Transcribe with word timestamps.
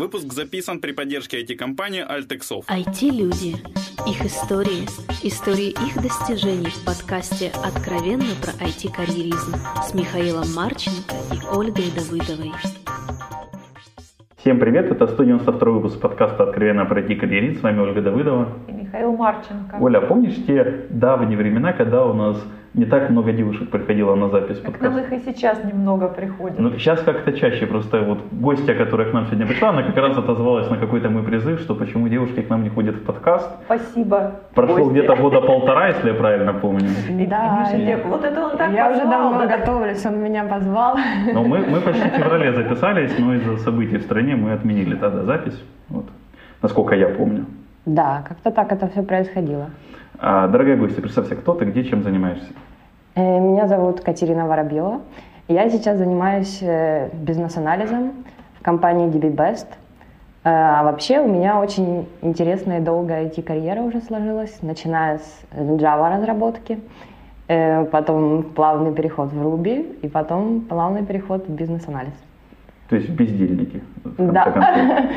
Выпуск 0.00 0.32
записан 0.32 0.80
при 0.80 0.92
поддержке 0.92 1.42
IT-компании 1.42 2.02
Altexov. 2.02 2.64
IT-люди. 2.68 3.56
Их 4.08 4.24
истории. 4.24 4.88
Истории 5.22 5.72
их 5.72 6.02
достижений 6.02 6.70
в 6.70 6.86
подкасте 6.86 7.52
«Откровенно 7.62 8.32
про 8.40 8.52
IT-карьеризм» 8.64 9.56
с 9.82 9.92
Михаилом 9.92 10.46
Марченко 10.56 11.14
и 11.34 11.54
Ольгой 11.54 11.90
Давыдовой. 11.94 12.50
Всем 14.38 14.58
привет, 14.58 14.90
это 14.90 15.06
192 15.06 15.70
выпуск 15.70 16.00
подкаста 16.00 16.44
«Откровенно 16.44 16.86
про 16.86 17.02
IT-карьеризм». 17.02 17.60
С 17.60 17.62
вами 17.62 17.80
Ольга 17.80 18.00
Давыдова. 18.00 18.56
И 18.68 18.72
Михаил 18.72 19.12
Марченко. 19.12 19.76
Оля, 19.82 20.00
помнишь 20.00 20.36
те 20.46 20.86
давние 20.88 21.36
времена, 21.36 21.74
когда 21.74 22.06
у 22.06 22.14
нас 22.14 22.42
не 22.72 22.84
так 22.84 23.10
много 23.10 23.32
девушек 23.32 23.68
приходило 23.68 24.14
на 24.14 24.28
запись 24.28 24.58
так 24.58 24.72
подкаста. 24.72 24.96
нам 24.96 25.04
их 25.04 25.12
и 25.12 25.18
сейчас 25.18 25.64
немного 25.64 26.06
приходит. 26.08 26.58
Ну, 26.58 26.70
сейчас 26.72 27.02
как-то 27.02 27.32
чаще, 27.32 27.66
просто 27.66 28.00
вот 28.02 28.20
гостья, 28.30 28.74
которая 28.74 29.10
к 29.10 29.12
нам 29.12 29.26
сегодня 29.26 29.46
пришла, 29.46 29.70
она 29.70 29.82
как 29.82 29.96
раз 29.96 30.16
отозвалась 30.16 30.70
на 30.70 30.76
какой-то 30.76 31.10
мой 31.10 31.24
призыв, 31.24 31.60
что 31.60 31.74
почему 31.74 32.08
девушки 32.08 32.42
к 32.42 32.48
нам 32.48 32.62
не 32.62 32.68
ходят 32.68 32.94
в 32.94 33.02
подкаст. 33.02 33.50
Спасибо. 33.64 34.32
Прошло 34.54 34.88
где-то 34.90 35.16
года 35.16 35.40
полтора, 35.46 35.88
если 35.88 36.08
я 36.10 36.14
правильно 36.14 36.52
помню. 36.52 36.88
Да, 37.28 37.68
Миша, 37.74 38.00
вот 38.06 38.24
это 38.24 38.40
он 38.46 38.56
так 38.56 38.72
Я 38.72 38.88
позвал, 38.88 39.00
уже 39.00 39.10
давно 39.10 39.38
да? 39.40 39.58
готовлюсь, 39.58 40.06
он 40.06 40.22
меня 40.22 40.44
позвал. 40.44 40.96
Но 41.32 41.42
мы, 41.42 41.58
мы 41.58 41.80
почти 41.80 42.08
в 42.08 42.12
феврале 42.12 42.52
записались, 42.54 43.18
но 43.18 43.34
из-за 43.34 43.56
событий 43.56 43.96
в 43.96 44.02
стране 44.02 44.36
мы 44.36 44.52
отменили 44.52 44.94
тогда 44.94 45.24
запись. 45.24 45.60
Вот. 45.88 46.04
Насколько 46.62 46.94
я 46.94 47.08
помню. 47.08 47.46
Да, 47.84 48.22
как-то 48.28 48.52
так 48.52 48.70
это 48.70 48.86
все 48.88 49.02
происходило. 49.02 49.70
А, 50.22 50.48
дорогая 50.48 50.76
гостья, 50.76 51.00
представься, 51.00 51.34
кто 51.34 51.54
ты, 51.54 51.64
где, 51.64 51.82
чем 51.82 52.02
занимаешься? 52.02 52.52
Э, 53.14 53.40
Меня 53.40 53.66
зовут 53.66 54.00
Катерина 54.00 54.46
Воробьева. 54.46 55.00
Я 55.48 55.68
сейчас 55.70 55.98
занимаюсь 55.98 56.58
э, 56.62 57.08
бизнес-анализом 57.12 58.12
в 58.58 58.62
компании 58.62 59.08
DB 59.08 59.34
Best. 59.34 59.66
Э, 60.44 60.50
А 60.50 60.82
вообще 60.84 61.20
у 61.20 61.28
меня 61.28 61.58
очень 61.60 62.08
интересная 62.22 62.78
и 62.80 62.82
долгая 62.82 63.26
IT-карьера 63.26 63.80
уже 63.82 64.00
сложилась, 64.00 64.58
начиная 64.62 65.18
с 65.18 65.42
Java 65.52 66.16
разработки, 66.16 66.78
потом 67.90 68.44
плавный 68.44 68.92
переход 68.94 69.32
в 69.32 69.42
Ruby 69.42 69.98
и 70.02 70.08
потом 70.08 70.60
плавный 70.60 71.04
переход 71.04 71.48
в 71.48 71.50
бизнес-анализ. 71.50 72.12
То 72.88 72.96
есть 72.96 73.08
бездельники, 73.10 73.82
в 74.04 74.32
Да, 74.32 74.44
концов. 74.44 74.64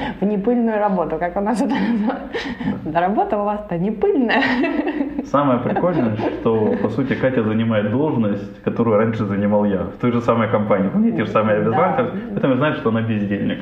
в 0.21 0.25
непыльную 0.25 0.79
работу, 0.79 1.17
как 1.19 1.37
у 1.37 1.41
нас 1.41 1.61
это 1.61 1.73
называется. 1.75 2.39
Да 2.85 3.01
работа 3.01 3.39
у 3.39 3.45
вас-то 3.45 3.77
не 3.77 3.91
пыльная. 3.91 4.41
Самое 5.25 5.59
прикольное, 5.59 6.15
что, 6.39 6.75
по 6.81 6.89
сути, 6.89 7.13
Катя 7.15 7.43
занимает 7.43 7.91
должность, 7.91 8.61
которую 8.63 8.97
раньше 8.97 9.25
занимал 9.25 9.65
я, 9.65 9.83
в 9.83 9.97
той 9.99 10.11
же 10.11 10.21
самой 10.21 10.47
компании. 10.49 10.89
У 10.93 10.99
нее 10.99 11.13
те 11.13 11.25
же 11.25 11.31
самые 11.31 11.57
обязательства, 11.57 12.17
поэтому 12.31 12.55
знает, 12.55 12.77
что 12.77 12.89
она 12.89 13.01
бездельник. 13.01 13.59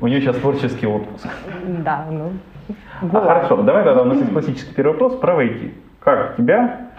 У 0.00 0.06
нее 0.06 0.20
сейчас 0.20 0.36
творческий 0.36 0.86
отпуск. 0.86 1.26
Да, 1.84 2.06
ну. 2.10 2.30
А 3.02 3.20
хорошо, 3.20 3.62
давай 3.62 3.84
тогда 3.84 4.02
у 4.02 4.04
нас 4.04 4.18
есть 4.18 4.32
классический 4.32 4.74
первый 4.74 4.92
вопрос 4.92 5.16
про 5.16 5.42
IT. 5.42 5.72
Как 6.00 6.36
тебя, 6.36 6.90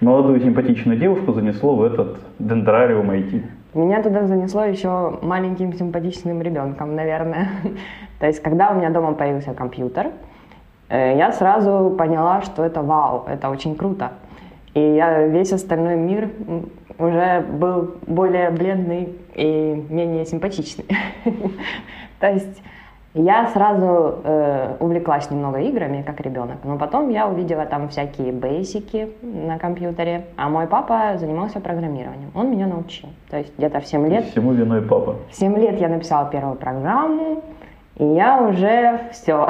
молодую 0.00 0.40
симпатичную 0.40 0.98
девушку, 0.98 1.32
занесло 1.32 1.76
в 1.76 1.84
этот 1.84 2.18
дендрариум 2.38 3.10
IT? 3.10 3.42
Меня 3.74 4.02
туда 4.02 4.26
занесло 4.26 4.64
еще 4.64 5.18
маленьким 5.22 5.72
симпатичным 5.72 6.42
ребенком, 6.42 6.96
наверное. 6.96 7.48
То 8.18 8.26
есть, 8.26 8.42
когда 8.42 8.70
у 8.70 8.74
меня 8.74 8.90
дома 8.90 9.12
появился 9.12 9.54
компьютер, 9.54 10.08
я 10.90 11.32
сразу 11.32 11.94
поняла, 11.96 12.42
что 12.42 12.64
это 12.64 12.82
вау, 12.82 13.24
это 13.28 13.48
очень 13.50 13.76
круто. 13.76 14.12
И 14.74 14.80
я, 14.80 15.26
весь 15.26 15.52
остальной 15.52 15.96
мир 15.96 16.30
уже 16.98 17.40
был 17.40 17.94
более 18.06 18.50
бледный 18.50 19.16
и 19.34 19.84
менее 19.88 20.26
симпатичный. 20.26 20.86
То 22.20 22.28
есть 22.28 22.62
я 23.14 23.48
сразу 23.48 24.20
э, 24.22 24.76
увлеклась 24.78 25.28
немного 25.30 25.58
играми, 25.58 26.02
как 26.02 26.20
ребенок, 26.20 26.58
но 26.62 26.78
потом 26.78 27.08
я 27.08 27.26
увидела 27.26 27.66
там 27.66 27.88
всякие 27.88 28.30
бейсики 28.30 29.08
на 29.22 29.58
компьютере, 29.58 30.26
а 30.36 30.48
мой 30.48 30.68
папа 30.68 31.18
занимался 31.18 31.58
программированием, 31.58 32.30
он 32.34 32.52
меня 32.52 32.68
научил. 32.68 33.08
То 33.28 33.38
есть 33.38 33.52
где-то 33.58 33.80
в 33.80 33.86
7 33.86 34.08
лет, 34.08 34.26
Всему 34.26 34.52
виной 34.52 34.82
папа. 34.82 35.16
в 35.28 35.34
7 35.34 35.56
лет 35.58 35.80
я 35.80 35.88
написала 35.88 36.30
первую 36.30 36.54
программу, 36.54 37.42
я 38.00 38.40
уже 38.42 39.00
все. 39.12 39.48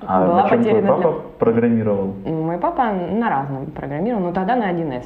А 0.00 0.26
Была 0.26 0.42
на 0.44 0.48
чем 0.48 0.64
твой 0.64 0.82
папа 0.82 1.12
программировал? 1.38 2.14
для... 2.24 2.32
Мой 2.32 2.58
папа 2.58 2.92
на 2.92 3.28
разном 3.28 3.66
программировал, 3.66 4.22
но 4.22 4.32
тогда 4.32 4.56
на 4.56 4.70
1С. 4.72 5.04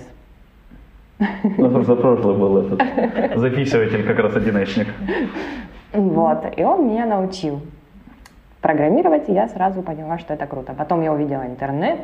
У 1.57 1.63
нас 1.63 1.73
просто 1.73 1.97
прошлый 1.97 2.37
был 2.37 2.59
этот 2.59 3.39
записыватель, 3.39 4.05
как 4.07 4.19
раз 4.19 4.37
одиночник. 4.37 4.89
Вот, 5.93 6.45
и 6.57 6.65
он 6.65 6.89
меня 6.89 7.07
научил 7.07 7.61
программировать, 8.61 9.29
и 9.29 9.33
я 9.33 9.49
сразу 9.49 9.83
поняла, 9.83 10.19
что 10.19 10.35
это 10.35 10.47
круто. 10.47 10.73
Потом 10.77 11.03
я 11.03 11.13
увидела 11.13 11.43
интернет. 11.47 11.99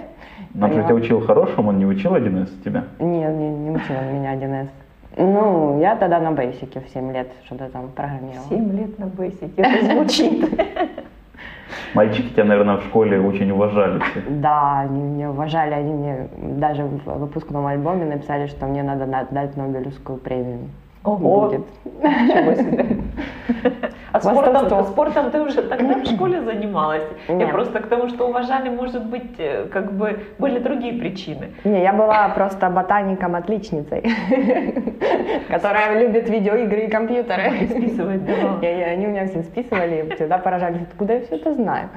Он 0.55 0.73
же 0.73 0.79
поняла- 0.81 0.85
тебя 0.85 0.95
учил 0.95 1.21
хорошему, 1.21 1.69
он 1.71 1.79
не 1.79 1.87
учил 1.87 2.15
1С 2.15 2.63
тебя? 2.65 2.85
Не, 2.99 3.25
не, 3.25 3.51
не 3.51 3.71
учил 3.71 3.95
он 3.99 4.15
меня 4.15 4.35
1С. 4.35 4.69
Ну, 5.17 5.81
я 5.81 5.97
тогда 5.97 6.21
на 6.21 6.33
бейсике 6.33 6.81
в 6.81 6.89
7 6.91 7.13
лет 7.13 7.29
что-то 7.45 7.69
там 7.71 7.89
программировала. 7.89 8.49
Семь 8.49 8.73
лет 8.77 8.99
на 8.99 9.07
бейсике. 9.07 9.53
Это 9.57 9.85
звучит. 9.95 10.49
Мальчики 11.95 12.29
тебя, 12.31 12.45
наверное, 12.45 12.77
в 12.77 12.85
школе 12.85 13.21
очень 13.21 13.51
уважали. 13.51 14.01
Да, 14.29 14.81
они 14.81 15.01
меня 15.03 15.31
уважали, 15.31 15.75
они 15.75 15.93
мне 15.95 16.29
даже 16.59 16.85
в 16.85 17.19
выпускном 17.19 17.67
альбоме 17.67 18.05
написали, 18.05 18.47
что 18.47 18.67
мне 18.67 18.83
надо 18.83 19.07
на- 19.07 19.25
дать 19.31 19.57
Нобелевскую 19.57 20.19
премию. 20.19 20.69
Ого. 21.09 21.41
Будет. 21.47 21.67
Ничего 22.03 22.55
себе. 22.55 22.87
А 24.11 24.21
спортом, 24.21 24.85
спортом 24.85 25.31
ты 25.31 25.41
уже 25.41 25.63
тогда 25.63 25.95
в 25.99 26.07
школе 26.07 26.41
занималась? 26.45 27.03
Я 27.29 27.35
Нет. 27.35 27.51
просто 27.51 27.81
к 27.81 27.87
тому, 27.89 28.09
что 28.09 28.29
уважали, 28.29 28.71
может 28.71 29.05
быть, 29.05 29.39
э, 29.39 29.67
как 29.71 29.93
бы 29.93 30.21
были 30.39 30.59
другие 30.59 30.95
причины. 30.95 31.49
Не, 31.65 31.83
я 31.83 31.93
была 31.93 32.29
просто 32.31 32.71
ботаником-отличницей, 32.71 34.03
которая 35.49 36.01
любит 36.01 36.29
видеоигры 36.29 36.87
и 36.87 36.89
компьютеры. 36.89 37.67
Списывать 37.69 38.23
и 38.63 38.67
Они 38.89 39.07
у 39.07 39.11
меня 39.11 39.27
все 39.27 39.43
списывали, 39.43 40.07
и 40.07 40.15
всегда 40.15 40.39
поражались, 40.39 40.83
откуда 40.91 41.15
я 41.15 41.21
все 41.21 41.37
это 41.37 41.55
знаю. 41.55 41.89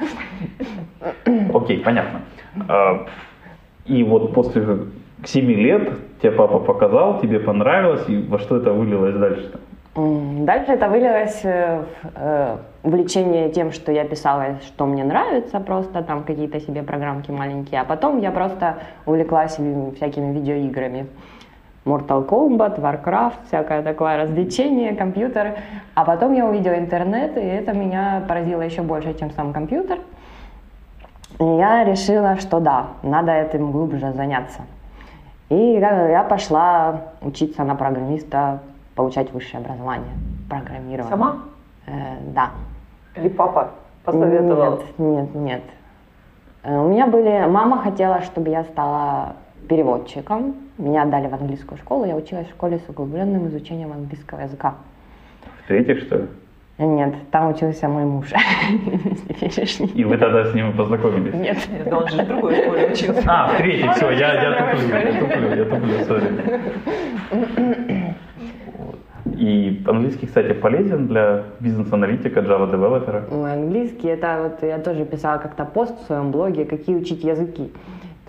Окей, 1.53 1.79
понятно. 1.79 2.21
А, 2.67 3.05
И 3.85 4.03
вот 4.03 4.33
после 4.33 4.61
к 5.23 5.27
7 5.27 5.45
лет 5.45 5.89
тебе 6.21 6.31
папа 6.31 6.59
показал, 6.59 7.19
тебе 7.19 7.39
понравилось, 7.39 8.03
и 8.07 8.17
во 8.17 8.39
что 8.39 8.57
это 8.57 8.71
вылилось 8.73 9.15
дальше? 9.15 9.51
М, 9.95 10.45
Дальше 10.45 10.71
это 10.71 10.87
вылилось 10.87 11.41
э, 11.43 11.83
в 12.03 12.09
э, 12.15 12.57
увлечение 12.83 13.49
тем, 13.49 13.71
что 13.71 13.91
я 13.91 14.05
писала, 14.05 14.59
что 14.61 14.85
мне 14.85 15.03
нравится, 15.03 15.59
просто 15.59 16.01
там 16.01 16.23
какие-то 16.23 16.59
себе 16.59 16.83
программки 16.83 17.31
маленькие, 17.31 17.81
а 17.81 17.83
потом 17.83 18.19
я 18.19 18.31
просто 18.31 18.75
увлеклась 19.05 19.57
всякими 19.95 20.33
видеоиграми. 20.33 21.07
Mortal 21.83 22.27
Kombat, 22.27 22.79
Warcraft, 22.79 23.47
всякое 23.47 23.81
такое 23.81 24.17
развлечение, 24.17 24.95
компьютеры. 24.95 25.55
А 25.95 26.05
потом 26.05 26.33
я 26.33 26.45
увидела 26.45 26.75
интернет, 26.75 27.35
и 27.37 27.41
это 27.41 27.73
меня 27.73 28.23
поразило 28.27 28.61
еще 28.61 28.83
больше, 28.83 29.17
чем 29.17 29.31
сам 29.31 29.51
компьютер. 29.51 29.97
И 31.39 31.43
я 31.43 31.83
решила, 31.83 32.37
что 32.37 32.59
да, 32.59 32.85
надо 33.01 33.31
этим 33.31 33.71
глубже 33.71 34.13
заняться. 34.13 34.61
И 35.51 35.79
я 35.79 36.09
я 36.09 36.23
пошла 36.23 37.01
учиться 37.21 37.65
на 37.65 37.75
программиста, 37.75 38.59
получать 38.95 39.33
высшее 39.33 39.61
образование, 39.61 40.13
программирование. 40.49 41.09
Сама? 41.09 41.39
Э, 41.87 41.91
да. 42.33 42.51
Или 43.17 43.27
папа 43.27 43.71
посоветовал? 44.05 44.81
Нет, 44.97 44.97
нет, 44.97 45.35
нет. 45.35 45.63
Э, 46.63 46.79
У 46.79 46.87
меня 46.87 47.05
были... 47.05 47.45
Мама 47.49 47.79
хотела, 47.79 48.21
чтобы 48.21 48.47
я 48.49 48.63
стала 48.63 49.35
переводчиком. 49.67 50.55
Меня 50.77 51.03
отдали 51.03 51.27
в 51.27 51.33
английскую 51.33 51.77
школу. 51.79 52.05
Я 52.05 52.15
училась 52.15 52.47
в 52.47 52.51
школе 52.51 52.79
с 52.79 52.89
углубленным 52.89 53.47
изучением 53.47 53.91
английского 53.91 54.39
языка. 54.39 54.75
В 55.65 55.67
третьих, 55.67 55.99
что 56.03 56.15
ли? 56.15 56.27
Нет, 56.85 57.13
там 57.29 57.51
учился 57.51 57.87
мой 57.87 58.05
муж. 58.05 58.27
И 59.93 60.03
вы 60.03 60.17
тогда 60.17 60.45
с 60.45 60.53
ним 60.55 60.73
познакомились? 60.73 61.33
Нет. 61.33 61.57
Нет, 61.71 61.89
да 61.89 61.97
он 61.99 62.07
же 62.07 62.23
в 62.23 62.27
другой 62.27 62.55
школе 62.55 62.89
учился. 62.91 63.23
А, 63.27 63.47
в 63.47 63.57
третьей, 63.57 63.87
все, 63.95 64.09
я, 64.11 64.33
я 64.41 64.73
туплю, 64.73 64.97
я 64.97 65.19
туплю, 65.19 65.55
я 65.55 65.65
туплю, 65.65 66.05
сори. 66.05 66.27
И 69.37 69.81
английский, 69.87 70.25
кстати, 70.27 70.53
полезен 70.53 71.07
для 71.07 71.43
бизнес-аналитика, 71.59 72.39
Java-девелопера. 72.39 73.25
Английский, 73.31 74.07
это 74.07 74.39
вот 74.43 74.67
я 74.67 74.79
тоже 74.79 75.05
писала 75.05 75.37
как-то 75.37 75.65
пост 75.65 75.99
в 76.01 76.05
своем 76.05 76.31
блоге, 76.31 76.65
какие 76.65 76.95
учить 76.95 77.23
языки. 77.23 77.71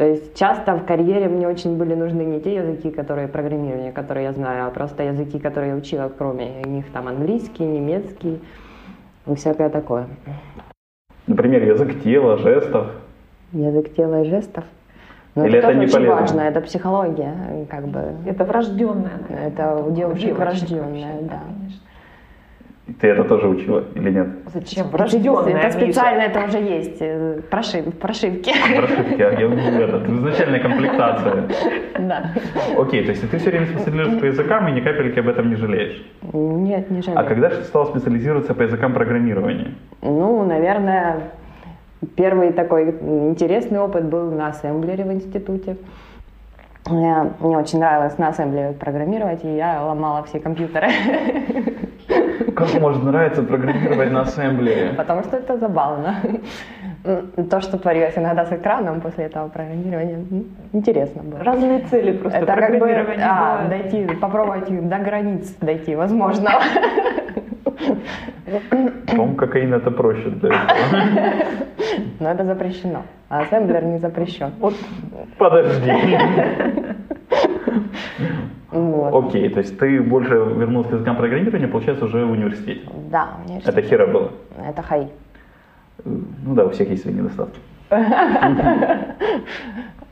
То 0.02 0.08
есть 0.08 0.34
часто 0.36 0.74
в 0.74 0.84
карьере 0.84 1.28
мне 1.28 1.46
очень 1.46 1.78
были 1.78 1.94
нужны 1.94 2.22
не 2.22 2.40
те 2.40 2.56
языки, 2.56 2.90
которые 2.90 3.28
программирование, 3.28 3.92
которые 3.92 4.24
я 4.24 4.32
знаю, 4.32 4.66
а 4.66 4.70
просто 4.70 5.04
языки, 5.04 5.38
которые 5.38 5.70
я 5.70 5.76
учила, 5.76 6.10
кроме 6.18 6.60
них 6.62 6.90
там 6.90 7.06
английский, 7.06 7.62
немецкий 7.62 8.40
и 9.28 9.34
всякое 9.36 9.68
такое. 9.68 10.08
Например, 11.28 11.62
язык 11.62 12.02
тела, 12.02 12.36
жестов. 12.36 12.88
Язык 13.52 13.94
тела 13.94 14.22
и 14.22 14.28
жестов. 14.28 14.64
Но 15.36 15.46
Или 15.46 15.58
это, 15.60 15.68
это 15.68 15.76
тоже 15.76 15.78
не 15.78 15.84
очень 15.84 15.94
полезно? 15.94 16.20
важно, 16.20 16.40
это 16.40 16.60
психология, 16.62 17.66
как 17.70 17.86
бы. 17.86 18.02
Это 18.26 18.44
врожденное. 18.44 19.20
Это 19.28 19.76
у 19.76 19.92
девушек 19.92 20.18
девочек 20.18 20.36
врожденное, 20.36 21.20
да. 21.22 21.42
конечно. 21.46 21.80
Ты 23.00 23.06
это 23.08 23.22
тоже 23.24 23.46
учила 23.46 23.84
или 23.94 24.10
нет? 24.10 24.26
Зачем? 24.52 24.88
Врожденная, 24.88 25.54
это 25.56 25.70
специально, 25.78 26.22
это 26.22 26.44
уже 26.44 26.58
есть, 26.58 26.96
э, 27.00 27.40
прошив, 27.48 27.84
прошивки. 27.98 28.52
Прошивки, 28.76 29.22
а 29.22 29.30
я 29.30 29.84
это 29.84 30.02
изначальная 30.12 30.58
комплектация. 30.60 31.44
Да. 31.98 32.32
Окей, 32.76 33.04
то 33.04 33.10
есть 33.10 33.30
ты 33.30 33.38
все 33.38 33.50
время 33.50 33.66
специализируешься 33.66 34.18
по 34.20 34.24
языкам 34.24 34.68
и 34.68 34.72
ни 34.72 34.80
капельки 34.80 35.20
об 35.20 35.28
этом 35.28 35.50
не 35.50 35.56
жалеешь. 35.56 36.04
Нет, 36.32 36.90
не 36.90 37.02
жалею. 37.02 37.20
А 37.20 37.22
когда 37.24 37.50
же 37.50 37.56
ты 37.58 37.64
стал 37.64 37.86
специализироваться 37.86 38.52
по 38.52 38.62
языкам 38.62 38.92
программирования? 38.94 39.74
Ну, 40.02 40.44
наверное, 40.44 41.20
первый 42.16 42.52
такой 42.52 42.90
интересный 42.90 43.78
опыт 43.78 44.06
был 44.06 44.32
на 44.32 44.48
ассемблере 44.48 45.04
в 45.04 45.12
институте. 45.12 45.76
Я- 46.90 47.30
мне 47.38 47.56
очень 47.56 47.78
нравилось 47.78 48.18
на 48.18 48.28
ассемблере 48.28 48.72
программировать, 48.72 49.44
и 49.44 49.54
я 49.54 49.82
ломала 49.84 50.24
все 50.24 50.40
компьютеры, 50.40 50.88
Как 52.54 52.80
может 52.80 53.02
нравиться 53.02 53.42
программировать 53.42 54.12
на 54.12 54.22
ассемблере? 54.22 54.94
потому 54.96 55.22
что 55.22 55.36
это 55.36 55.58
забавно. 55.58 56.16
То, 57.50 57.60
что 57.60 57.78
творилось 57.78 58.16
иногда 58.16 58.44
с 58.44 58.52
экраном 58.52 59.00
после 59.00 59.24
этого 59.24 59.48
программирования, 59.48 60.24
интересно 60.72 61.22
было. 61.22 61.42
Разные 61.42 61.80
цели 61.80 62.12
просто 62.12 62.38
Это 62.38 62.54
как 62.54 62.78
бы 62.78 62.90
а, 63.20 63.66
дойти, 63.68 64.06
попробовать 64.20 64.88
до 64.88 64.98
границ 64.98 65.52
дойти, 65.60 65.96
возможно. 65.96 66.50
По-моему, 69.08 69.34
кокаин 69.34 69.74
это 69.74 69.90
проще 69.90 70.30
для 70.30 70.50
этого. 70.50 71.32
Но 72.20 72.30
это 72.30 72.44
запрещено. 72.44 73.02
А 73.28 73.40
ассемблер 73.40 73.84
не 73.84 73.98
запрещен. 73.98 74.52
Вот 74.60 74.74
Подожди. 75.38 75.92
Вот. 78.70 79.26
Окей, 79.26 79.50
то 79.50 79.60
есть 79.60 79.78
ты 79.78 80.00
больше 80.00 80.34
вернулся 80.34 80.90
к 80.90 80.92
языкам 80.94 81.16
программирования, 81.16 81.68
получается, 81.68 82.06
уже 82.06 82.24
в 82.24 82.30
университете. 82.30 82.80
Да, 83.10 83.36
университет. 83.44 83.76
Это 83.76 83.86
хера 83.86 84.06
было. 84.06 84.30
Это 84.66 84.82
хай. 84.82 85.08
Ну 86.04 86.54
да, 86.54 86.64
у 86.64 86.70
всех 86.70 86.88
есть 86.88 87.02
свои 87.02 87.14
недостатки. 87.14 87.60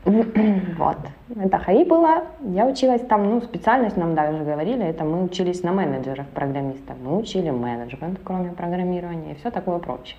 Вот. 0.03 0.97
Это 1.39 1.57
ХАИ 1.59 1.85
было. 1.85 2.23
Я 2.41 2.65
училась 2.65 3.01
там, 3.01 3.29
ну, 3.29 3.41
специальность 3.41 3.97
нам 3.97 4.15
даже 4.15 4.43
говорили, 4.43 4.83
это 4.83 5.03
мы 5.03 5.23
учились 5.23 5.63
на 5.63 5.71
менеджеров 5.71 6.25
программистов. 6.33 6.95
Мы 7.03 7.17
учили 7.17 7.51
менеджмент, 7.51 8.19
кроме 8.23 8.51
программирования, 8.51 9.33
и 9.33 9.35
все 9.35 9.51
такое 9.51 9.77
прочее. 9.77 10.17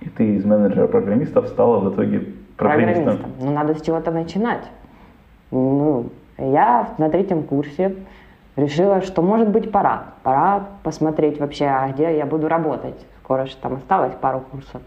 И 0.00 0.08
ты 0.08 0.36
из 0.36 0.44
менеджера 0.44 0.86
программистов 0.86 1.48
стала 1.48 1.78
в 1.80 1.94
итоге 1.94 2.32
программистом. 2.56 3.18
Ну, 3.40 3.50
надо 3.52 3.74
с 3.74 3.82
чего-то 3.82 4.10
начинать. 4.10 4.64
Ну, 5.50 6.06
я 6.40 6.94
на 6.98 7.10
третьем 7.10 7.42
курсе 7.42 7.96
решила, 8.56 9.02
что, 9.02 9.22
может 9.22 9.48
быть, 9.48 9.70
пора. 9.70 10.04
Пора 10.22 10.66
посмотреть 10.82 11.38
вообще, 11.38 11.66
а 11.66 11.88
где 11.88 12.16
я 12.16 12.26
буду 12.26 12.48
работать. 12.48 13.06
Скоро 13.22 13.46
же 13.46 13.56
там 13.56 13.74
осталось 13.74 14.12
пару 14.20 14.40
курсов. 14.40 14.82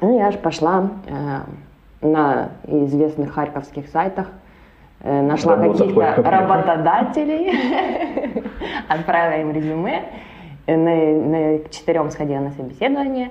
Ну, 0.00 0.16
я 0.16 0.30
же 0.30 0.38
пошла 0.38 0.90
э, 1.06 2.06
на 2.06 2.50
известных 2.64 3.32
харьковских 3.32 3.88
сайтах, 3.88 4.28
э, 5.00 5.22
нашла 5.22 5.56
каких-то 5.56 6.22
работодателей, 6.22 8.44
отправила 8.88 9.40
им 9.40 9.52
резюме, 9.52 10.04
на, 10.66 10.76
на 10.76 11.58
к 11.58 11.70
четырем 11.70 12.10
сходила 12.10 12.40
на 12.40 12.50
собеседование, 12.52 13.30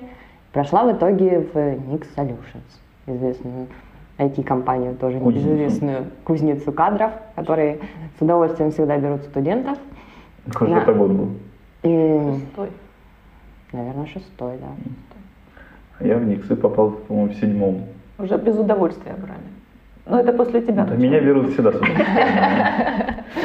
прошла 0.52 0.84
в 0.84 0.92
итоге 0.92 1.40
в 1.40 1.56
Nix 1.56 2.06
Solutions, 2.14 2.68
известную 3.06 3.68
IT-компанию, 4.18 4.94
тоже 4.96 5.20
Кузницу. 5.20 5.48
известную 5.48 6.04
кузницу 6.24 6.72
кадров, 6.72 7.12
которые 7.36 7.78
с 8.18 8.22
удовольствием 8.22 8.70
всегда 8.72 8.98
берут 8.98 9.22
студентов. 9.22 9.78
Какой 10.50 10.68
же 10.68 10.74
это 10.74 10.92
год 10.92 11.10
был? 11.10 11.28
И, 11.84 12.20
стой. 12.52 12.70
наверное, 13.72 14.06
шестой, 14.06 14.56
да. 14.60 14.66
А 16.00 16.04
Я 16.06 16.16
в 16.16 16.24
Никсы 16.24 16.56
попал, 16.56 16.90
по-моему, 16.90 17.30
в 17.32 17.34
седьмом. 17.36 17.84
Уже 18.18 18.36
без 18.38 18.56
удовольствия 18.58 19.14
брали. 19.14 19.40
Но 20.06 20.18
это 20.20 20.32
после 20.32 20.62
тебя. 20.62 20.84
Да 20.84 20.94
меня 20.96 21.20
берут 21.20 21.52
всегда 21.52 21.72
сюда. 21.72 21.86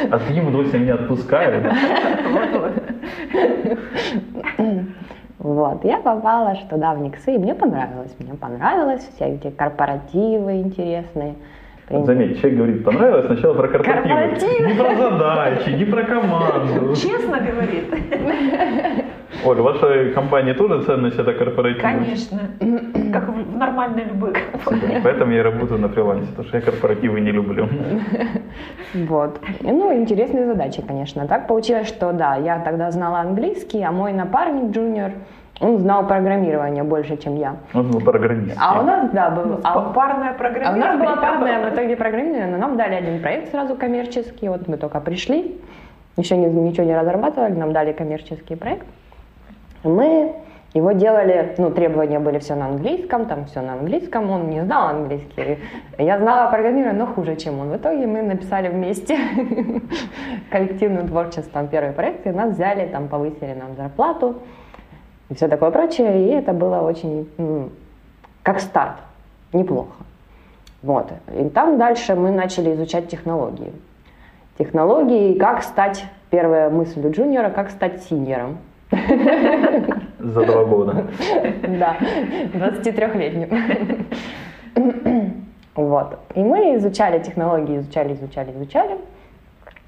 А 0.10 0.20
с 0.20 0.24
каким 0.24 0.48
удовольствием 0.48 0.84
меня 0.84 0.96
отпускают? 0.96 1.66
Вот, 5.44 5.84
я 5.84 5.98
попала 5.98 6.56
что 6.56 6.78
да, 6.78 6.94
в 6.94 7.00
Никсы, 7.00 7.36
и 7.36 7.38
мне 7.38 7.54
понравилось. 7.54 8.16
Мне 8.18 8.34
понравилось, 8.34 9.08
все 9.14 9.26
эти 9.26 9.50
корпоративы 9.50 10.62
интересные. 10.62 11.36
Вот 11.90 12.06
Заметь, 12.06 12.40
человек 12.40 12.58
говорит, 12.58 12.86
понравилось 12.86 13.26
сначала 13.26 13.54
про 13.54 13.68
корпоративы. 13.68 14.08
Корпоративы. 14.08 14.68
Не 14.68 14.74
про 14.74 14.96
задачи, 14.96 15.70
не 15.72 15.86
про 15.86 16.04
команду. 16.04 16.96
Честно 16.96 17.40
говорит. 17.42 17.94
Оль, 19.46 19.58
в 19.58 19.64
вашей 19.64 20.12
компании 20.14 20.54
тоже 20.54 20.82
ценность 20.84 21.20
это 21.20 21.34
корпоративы? 21.34 21.82
Конечно. 21.82 22.40
Как 23.14 23.30
в 23.30 23.58
нормальной 23.58 24.04
любой 24.06 24.34
компании. 24.34 25.00
Поэтому 25.04 25.32
я 25.32 25.44
работаю 25.44 25.80
на 25.80 25.88
фрилансе, 25.90 26.28
потому 26.28 26.48
что 26.48 26.58
я 26.58 26.64
корпоративы 26.64 27.22
не 27.22 27.32
люблю. 27.32 27.68
Вот. 28.94 29.40
Ну, 29.62 29.94
интересные 29.96 30.46
задачи, 30.46 30.82
конечно. 30.88 31.28
Так 31.28 31.48
получилось, 31.48 31.88
что 31.88 32.12
да, 32.14 32.36
я 32.36 32.60
тогда 32.60 32.92
знала 32.92 33.20
английский, 33.22 33.82
а 33.84 33.92
мой 33.92 34.14
напарник 34.14 34.72
джуниор, 34.72 35.12
он 35.60 35.80
знал 35.80 36.08
программирование 36.08 36.84
больше, 36.84 37.18
чем 37.18 37.36
я. 37.38 37.56
Он 37.74 37.90
был 37.92 38.02
программист. 38.02 38.56
А 38.62 38.80
у 38.80 38.84
нас, 38.84 39.10
да, 39.12 39.30
был... 39.32 39.60
а 39.64 39.90
у- 39.90 39.94
Парное 39.94 40.30
А 40.30 40.34
у 40.34 40.38
программирование. 40.38 40.86
нас 40.86 41.00
была 41.00 41.16
парная 41.16 41.70
в 41.70 41.74
итоге 41.74 41.96
программирование, 41.96 42.48
но 42.48 42.58
нам 42.58 42.78
дали 42.78 42.96
один 42.96 43.20
проект 43.22 43.50
сразу 43.52 43.76
коммерческий. 43.76 44.48
Вот 44.50 44.68
мы 44.68 44.78
только 44.78 45.00
пришли, 45.00 45.60
еще 46.18 46.38
не- 46.38 46.46
ничего 46.50 46.86
не 46.86 46.96
разрабатывали, 46.96 47.54
нам 47.54 47.74
дали 47.74 47.94
коммерческий 47.94 48.56
проект. 48.56 48.86
Мы 49.84 50.34
его 50.74 50.92
делали, 50.92 51.54
ну, 51.60 51.70
требования 51.70 52.20
были 52.20 52.40
все 52.40 52.56
на 52.56 52.66
английском, 52.66 53.26
там 53.28 53.46
все 53.46 53.62
на 53.62 53.74
английском, 53.74 54.30
он 54.32 54.50
не 54.50 54.64
знал 54.64 54.88
английский. 54.88 55.60
Я 56.00 56.18
знала 56.18 56.50
программирование, 56.50 57.00
но 57.00 57.06
хуже, 57.06 57.36
чем 57.36 57.60
он. 57.60 57.70
В 57.70 57.78
итоге 57.78 58.08
мы 58.08 58.24
написали 58.24 58.70
вместе 58.70 59.18
коллективным 60.50 61.08
творчеством 61.08 61.68
первый 61.68 61.94
проект, 61.94 62.26
и 62.26 62.32
нас 62.32 62.56
взяли, 62.56 62.88
там 62.88 63.08
повысили 63.08 63.54
нам 63.54 63.76
зарплату 63.76 64.38
и 65.30 65.36
все 65.36 65.48
такое 65.48 65.72
прочее, 65.72 66.28
и 66.28 66.32
это 66.32 66.54
было 66.54 66.82
очень, 66.82 67.30
м, 67.38 67.72
как 68.42 68.60
старт, 68.60 68.98
неплохо. 69.52 69.94
Вот. 70.82 71.12
И 71.40 71.50
там 71.50 71.78
дальше 71.78 72.16
мы 72.16 72.32
начали 72.32 72.74
изучать 72.74 73.08
технологии. 73.08 73.72
Технологии, 74.58 75.38
как 75.38 75.64
стать, 75.64 76.06
первая 76.30 76.70
мысль 76.70 77.06
у 77.06 77.12
джуниора, 77.12 77.50
как 77.50 77.70
стать 77.70 78.04
синьором. 78.04 78.58
За 80.24 80.46
два 80.46 80.64
года. 80.66 81.06
Да, 81.68 81.98
23-летним. 82.54 84.06
Вот. 85.76 86.20
И 86.36 86.40
мы 86.40 86.76
изучали 86.76 87.20
технологии, 87.20 87.78
изучали, 87.78 88.14
изучали, 88.14 88.52
изучали. 88.52 88.98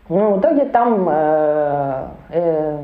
Ну, 0.10 0.36
в 0.36 0.40
итоге 0.40 0.66
там 0.66 1.08
э, 1.10 2.08
э, 2.30 2.80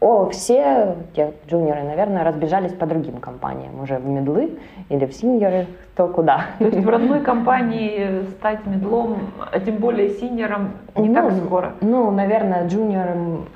о, 0.00 0.28
все 0.30 0.96
те 1.14 1.32
джуниоры, 1.48 1.82
наверное, 1.82 2.24
разбежались 2.24 2.72
по 2.72 2.86
другим 2.86 3.18
компаниям, 3.18 3.80
уже 3.80 3.98
в 3.98 4.06
мидлы 4.06 4.58
или 4.88 5.06
в 5.06 5.12
сеньоры, 5.12 5.66
кто 5.94 6.08
куда. 6.08 6.46
То 6.58 6.64
есть 6.66 6.78
в 6.78 6.88
родной 6.88 7.20
компании 7.20 8.24
стать 8.30 8.66
мидлом, 8.66 9.18
а 9.52 9.60
тем 9.60 9.76
более 9.76 10.10
сеньором, 10.10 10.72
не 10.96 11.08
Ну, 11.08 11.14
так 11.14 11.32
скоро. 11.44 11.72
Ну, 11.80 12.10
наверное, 12.10 12.66
джуниором 12.66 13.46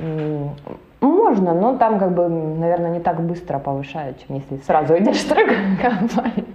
можно, 1.09 1.55
но 1.55 1.77
там 1.77 1.99
как 1.99 2.13
бы, 2.13 2.29
наверное, 2.29 2.91
не 2.91 3.01
так 3.01 3.21
быстро 3.21 3.59
повышают, 3.59 4.19
чем 4.27 4.37
если 4.37 4.57
сразу 4.59 4.97
идешь 4.97 5.23
в 5.23 5.29
другую 5.29 5.79
компанию. 5.83 6.47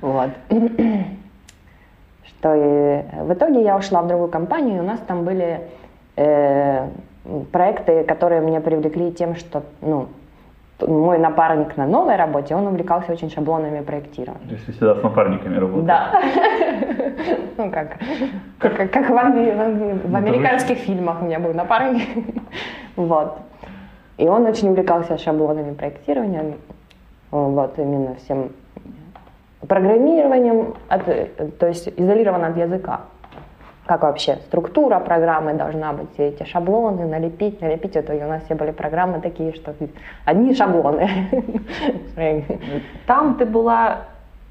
Вот. 0.00 0.30
Что 2.26 2.54
и 2.54 3.02
в 3.22 3.32
итоге 3.32 3.62
я 3.62 3.76
ушла 3.76 4.02
в 4.02 4.08
другую 4.08 4.28
компанию, 4.28 4.78
и 4.78 4.80
у 4.80 4.84
нас 4.84 5.00
там 5.00 5.24
были 5.24 5.60
э, 6.16 6.88
проекты, 7.52 8.04
которые 8.04 8.40
меня 8.40 8.60
привлекли 8.60 9.12
тем, 9.12 9.34
что, 9.36 9.62
ну, 9.80 10.08
мой 10.86 11.18
напарник 11.18 11.76
на 11.76 11.86
новой 11.86 12.16
работе, 12.16 12.54
он 12.54 12.66
увлекался 12.66 13.12
очень 13.12 13.30
шаблонами 13.30 13.80
проектирования. 13.82 14.46
То 14.48 14.54
есть 14.54 14.66
ты 14.66 14.72
всегда 14.72 14.94
с 14.94 15.02
напарниками 15.02 15.56
работал? 15.56 15.82
Да. 15.82 16.10
Ну 17.56 17.70
как, 17.70 17.98
как, 18.58 18.90
как 18.90 19.10
в, 19.10 19.12
в 19.12 20.10
в 20.10 20.16
американских 20.16 20.78
фильмах 20.78 21.20
у 21.20 21.26
меня 21.26 21.38
был 21.38 21.52
напарник. 21.52 22.08
Вот. 22.96 23.38
И 24.20 24.28
он 24.28 24.44
очень 24.44 24.68
увлекался 24.68 25.16
шаблонами 25.16 25.72
проектирования, 25.72 26.58
вот 27.30 27.78
именно 27.78 28.16
всем 28.16 28.52
программированием, 29.66 30.74
от, 30.88 31.06
то 31.58 31.66
есть 31.66 31.88
изолирован 31.96 32.44
от 32.44 32.54
языка. 32.54 33.00
Как 33.86 34.02
вообще 34.02 34.36
структура 34.46 35.00
программы 35.00 35.54
должна 35.54 35.94
быть, 35.94 36.12
все 36.12 36.28
эти 36.28 36.42
шаблоны, 36.42 37.06
налепить, 37.06 37.62
налепить. 37.62 37.96
Это 37.96 38.12
у 38.12 38.28
нас 38.28 38.42
все 38.44 38.54
были 38.54 38.72
программы 38.72 39.22
такие, 39.22 39.54
что 39.54 39.74
одни 40.26 40.54
шаблоны. 40.54 41.08
Там 43.06 43.36
ты 43.36 43.46
была 43.46 44.00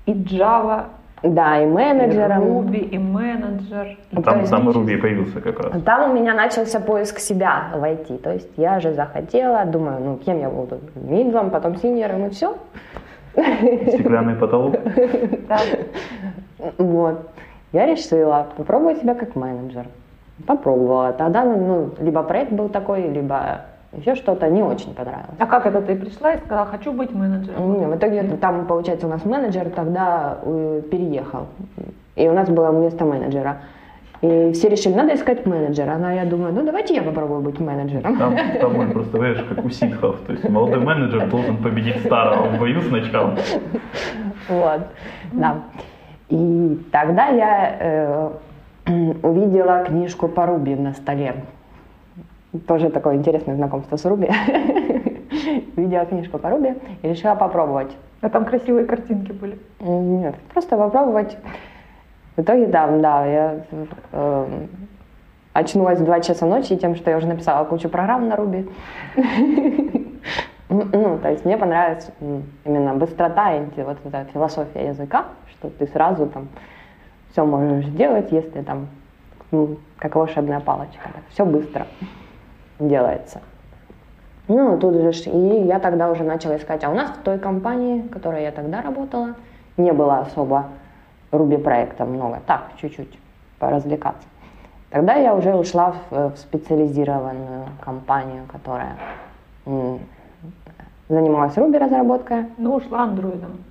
и 0.07 0.13
Java, 0.13 0.85
Да, 1.23 1.61
и 1.61 1.65
менеджером. 1.65 2.43
И 2.43 2.49
Руби, 2.49 2.79
и 2.79 2.97
менеджер. 2.97 3.97
И 4.11 4.21
Там 4.21 4.39
есть 4.39 4.49
самый 4.49 4.73
Руби 4.73 4.95
появился 4.97 5.41
как 5.41 5.59
раз. 5.59 5.81
Там 5.83 6.11
у 6.11 6.13
меня 6.13 6.33
начался 6.33 6.79
поиск 6.79 7.19
себя 7.19 7.69
в 7.73 7.83
IT. 7.83 8.19
То 8.19 8.33
есть 8.33 8.49
я 8.57 8.79
же 8.79 8.93
захотела, 8.93 9.65
думаю, 9.65 9.99
ну 9.99 10.17
кем 10.17 10.39
я 10.39 10.49
буду? 10.49 10.79
Мидлом, 10.95 11.49
потом 11.49 11.75
синьором 11.77 12.27
и 12.27 12.29
все. 12.29 12.55
Стеклянный 13.33 14.35
потолок. 14.35 14.75
да. 15.47 15.59
Вот. 16.77 17.29
Я 17.71 17.85
решила 17.85 18.47
попробовать 18.57 18.99
себя 18.99 19.13
как 19.13 19.35
менеджер. 19.35 19.85
Попробовала. 20.47 21.11
Тогда, 21.13 21.43
ну, 21.43 21.91
либо 21.99 22.23
проект 22.23 22.51
был 22.51 22.69
такой, 22.69 23.07
либо 23.07 23.65
еще 23.91 24.15
что-то 24.15 24.49
не 24.49 24.61
очень 24.61 24.93
понравилось. 24.93 25.35
А 25.39 25.45
как 25.45 25.65
это 25.65 25.81
ты 25.81 25.95
пришла 25.95 26.33
и 26.33 26.37
сказала, 26.37 26.65
хочу 26.67 26.91
быть 26.91 27.11
менеджером? 27.11 27.79
Не, 27.79 27.87
в 27.87 27.95
итоге 27.95 28.23
там, 28.39 28.65
получается, 28.65 29.07
у 29.07 29.09
нас 29.09 29.25
менеджер 29.25 29.69
тогда 29.69 30.37
э, 30.43 30.81
переехал. 30.91 31.47
И 32.15 32.27
у 32.27 32.33
нас 32.33 32.49
было 32.49 32.71
место 32.71 33.05
менеджера. 33.05 33.57
И 34.21 34.51
все 34.51 34.69
решили, 34.69 34.93
надо 34.93 35.15
искать 35.15 35.45
менеджера. 35.45 35.95
Но 35.97 36.11
я 36.11 36.25
думаю, 36.25 36.53
ну 36.53 36.63
давайте 36.63 36.93
я 36.93 37.01
попробую 37.01 37.41
быть 37.41 37.59
менеджером. 37.59 38.17
Там, 38.17 38.35
там 38.59 38.77
он 38.77 38.91
просто, 38.91 39.17
знаешь, 39.17 39.43
как 39.47 39.65
у 39.65 39.69
ситхов. 39.69 40.19
То 40.27 40.33
есть 40.33 40.47
молодой 40.49 40.81
менеджер 40.81 41.27
должен 41.29 41.57
победить 41.57 41.99
старого 42.05 42.47
в 42.49 42.59
бою 42.59 42.81
сначала. 42.81 43.35
Вот, 44.49 44.81
да. 45.31 45.55
И 46.27 46.79
тогда 46.91 47.27
я 47.27 47.77
э, 47.79 48.29
увидела 49.23 49.83
книжку 49.85 50.27
по 50.27 50.45
Руби 50.45 50.75
на 50.75 50.93
столе. 50.93 51.35
Тоже 52.67 52.89
такое 52.89 53.15
интересное 53.15 53.55
знакомство 53.55 53.95
с 53.95 54.05
Руби. 54.05 54.27
Видела 55.75 56.05
книжку 56.05 56.39
по 56.39 56.49
Руби 56.49 56.73
и 57.03 57.07
решила 57.07 57.35
попробовать. 57.35 57.95
А 58.21 58.29
там 58.29 58.45
красивые 58.45 58.85
картинки 58.85 59.31
были. 59.31 59.59
Нет, 59.79 60.35
просто 60.51 60.75
попробовать. 60.75 61.37
В 62.35 62.41
итоге, 62.41 62.67
да, 62.67 62.87
да, 62.87 63.25
я 63.25 63.65
э, 64.11 64.65
очнулась 65.53 65.99
в 65.99 66.05
2 66.05 66.19
часа 66.21 66.45
ночи 66.47 66.75
тем, 66.75 66.95
что 66.95 67.11
я 67.11 67.17
уже 67.17 67.27
написала 67.27 67.65
кучу 67.65 67.87
программ 67.87 68.27
на 68.27 68.35
Руби. 68.35 68.69
Ну, 70.71 71.17
то 71.17 71.31
есть 71.31 71.45
мне 71.45 71.57
понравилась 71.57 72.11
именно 72.63 72.93
быстрота 72.93 73.55
и 73.55 73.63
вот 73.77 73.97
эта 74.05 74.25
философия 74.25 74.89
языка, 74.89 75.25
что 75.49 75.71
ты 75.71 75.87
сразу 75.87 76.27
там 76.27 76.47
все 77.31 77.43
можешь 77.43 77.87
сделать, 77.87 78.31
если 78.31 78.61
там 78.61 78.87
м, 79.51 79.79
как 79.97 80.15
волшебная 80.15 80.59
палочка, 80.59 81.09
все 81.31 81.43
быстро 81.43 81.87
делается. 82.79 83.41
Ну, 84.47 84.77
тут 84.79 84.95
же, 84.95 85.11
и 85.29 85.63
я 85.65 85.79
тогда 85.79 86.09
уже 86.09 86.23
начала 86.23 86.57
искать. 86.57 86.83
А 86.83 86.89
у 86.89 86.95
нас 86.95 87.11
в 87.11 87.17
той 87.23 87.37
компании, 87.37 88.01
в 88.01 88.09
которой 88.09 88.43
я 88.43 88.51
тогда 88.51 88.81
работала, 88.81 89.35
не 89.77 89.91
было 89.93 90.19
особо 90.19 90.65
Руби 91.31 91.57
проектов 91.57 92.07
много. 92.09 92.39
Так, 92.47 92.63
чуть-чуть 92.81 93.19
поразвлекаться. 93.59 94.27
Тогда 94.89 95.13
я 95.13 95.35
уже 95.35 95.53
ушла 95.53 95.91
в, 95.91 96.15
э, 96.15 96.29
в 96.29 96.37
специализированную 96.39 97.65
компанию, 97.85 98.43
которая 98.51 98.95
м, 99.67 99.99
занималась 101.09 101.55
Руби 101.55 101.77
разработкой. 101.77 102.45
Ну, 102.57 102.73
ушла 102.75 103.03
андроидом. 103.03 103.63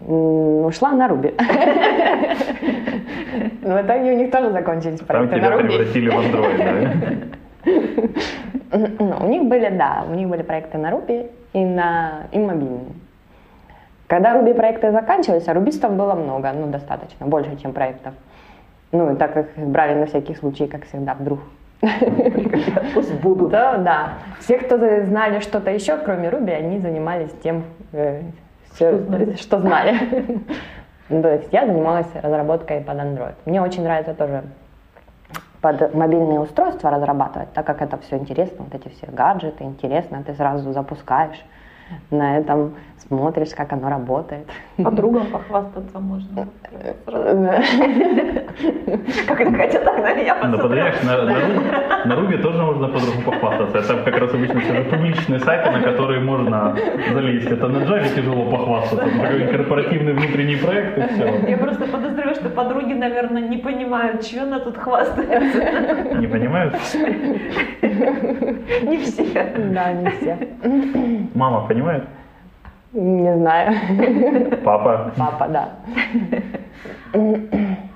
М, 0.00 0.64
Ушла 0.64 0.92
на 0.92 1.08
Руби. 1.08 1.34
Но 3.62 3.74
в 3.78 3.82
итоге 3.82 4.12
у 4.12 4.16
них 4.16 4.30
тоже 4.30 4.50
закончились 4.52 5.00
проекты 5.00 5.36
на 5.36 5.42
тебя 5.42 5.56
Руби. 5.56 5.68
превратили 5.68 6.08
в 6.08 6.18
андроид, 6.18 6.58
да? 6.58 7.26
У 7.64 9.26
них 9.26 9.44
были, 9.44 9.68
да, 9.70 10.04
у 10.08 10.14
них 10.14 10.28
были 10.28 10.42
проекты 10.42 10.78
на 10.78 10.90
Руби 10.90 11.26
и 11.52 11.64
на 11.64 12.26
и 12.32 12.38
мобильные. 12.38 12.92
Когда 14.06 14.34
Руби 14.34 14.54
проекты 14.54 14.90
заканчивались, 14.90 15.48
а 15.48 15.54
рубистов 15.54 15.92
было 15.92 16.14
много, 16.14 16.52
ну, 16.52 16.66
достаточно, 16.68 17.26
больше, 17.26 17.56
чем 17.56 17.72
проектов. 17.72 18.14
Ну, 18.90 19.12
и 19.12 19.16
так 19.16 19.34
как 19.34 19.58
их 19.58 19.66
брали 19.66 19.94
на 19.94 20.06
всякий 20.06 20.34
случай, 20.34 20.66
как 20.66 20.86
всегда, 20.86 21.14
вдруг. 21.14 21.40
Пусть 22.94 23.12
будут. 23.20 23.50
Да, 23.50 23.76
да. 23.76 24.12
Все, 24.40 24.58
кто 24.58 24.78
знали 25.04 25.40
что-то 25.40 25.70
еще, 25.70 25.96
кроме 25.98 26.30
Руби, 26.30 26.52
они 26.52 26.78
занимались 26.78 27.30
тем, 27.42 27.64
э, 27.92 28.22
Что 29.36 29.60
знали. 29.60 29.98
То 31.08 31.32
есть 31.34 31.52
я 31.52 31.66
занималась 31.66 32.08
разработкой 32.14 32.80
под 32.80 32.96
Android. 32.96 33.34
Мне 33.44 33.62
очень 33.62 33.82
нравится 33.82 34.14
тоже 34.14 34.42
под 35.60 35.94
мобильные 35.94 36.40
устройства 36.40 36.90
разрабатывать, 36.90 37.52
так 37.52 37.66
как 37.66 37.82
это 37.82 37.98
все 37.98 38.16
интересно, 38.16 38.64
вот 38.64 38.74
эти 38.74 38.88
все 38.94 39.06
гаджеты, 39.06 39.64
интересно, 39.64 40.22
ты 40.22 40.34
сразу 40.34 40.72
запускаешь, 40.72 41.44
на 42.10 42.38
этом 42.38 42.76
смотришь, 43.06 43.50
как 43.56 43.72
оно 43.72 43.88
работает. 43.88 44.46
Подругам 44.76 45.26
похвастаться 45.26 45.98
можно. 45.98 46.48
Как 49.26 49.40
это 49.40 49.52
Катя 49.52 49.80
так 49.80 49.98
на 49.98 50.14
меня 50.14 50.34
Ну, 50.42 50.52
посмотрела. 50.56 50.90
на, 51.04 51.22
на, 51.24 51.32
Ру- 51.38 52.06
на 52.06 52.16
Руби 52.16 52.36
тоже 52.38 52.62
можно 52.62 52.88
по-другому 52.88 53.22
похвастаться. 53.24 53.78
Это 53.94 54.02
как 54.10 54.18
раз 54.20 54.34
обычно 54.34 54.60
все 54.60 54.82
публичные 54.84 55.40
сайты, 55.40 55.70
на 55.70 55.80
которые 55.82 56.20
можно 56.20 56.76
залезть. 57.12 57.46
Это 57.50 57.68
на 57.68 57.78
Java 57.78 58.14
тяжело 58.14 58.50
похвастаться. 58.50 59.06
Это 59.06 59.18
такой 59.20 59.46
корпоративный 59.48 60.12
внутренний 60.14 60.56
проект 60.56 60.98
и 60.98 61.02
все. 61.14 61.50
Я 61.50 61.56
просто 61.58 61.84
подозреваю, 61.86 62.34
что 62.34 62.48
подруги, 62.50 62.94
наверное, 62.94 63.42
не 63.42 63.58
понимают, 63.58 64.22
чего 64.26 64.42
она 64.44 64.58
тут 64.60 64.76
хвастается. 64.76 66.14
Не 66.18 66.26
понимают? 66.26 66.74
Не 67.82 68.96
все. 68.98 69.52
Да, 69.72 69.92
не 69.92 70.10
все. 70.10 70.36
Мама 71.34 71.66
понимает? 71.66 72.04
Не 72.92 73.36
знаю. 73.36 73.74
Папа? 74.64 75.12
Папа, 75.16 75.48
да. 75.48 75.68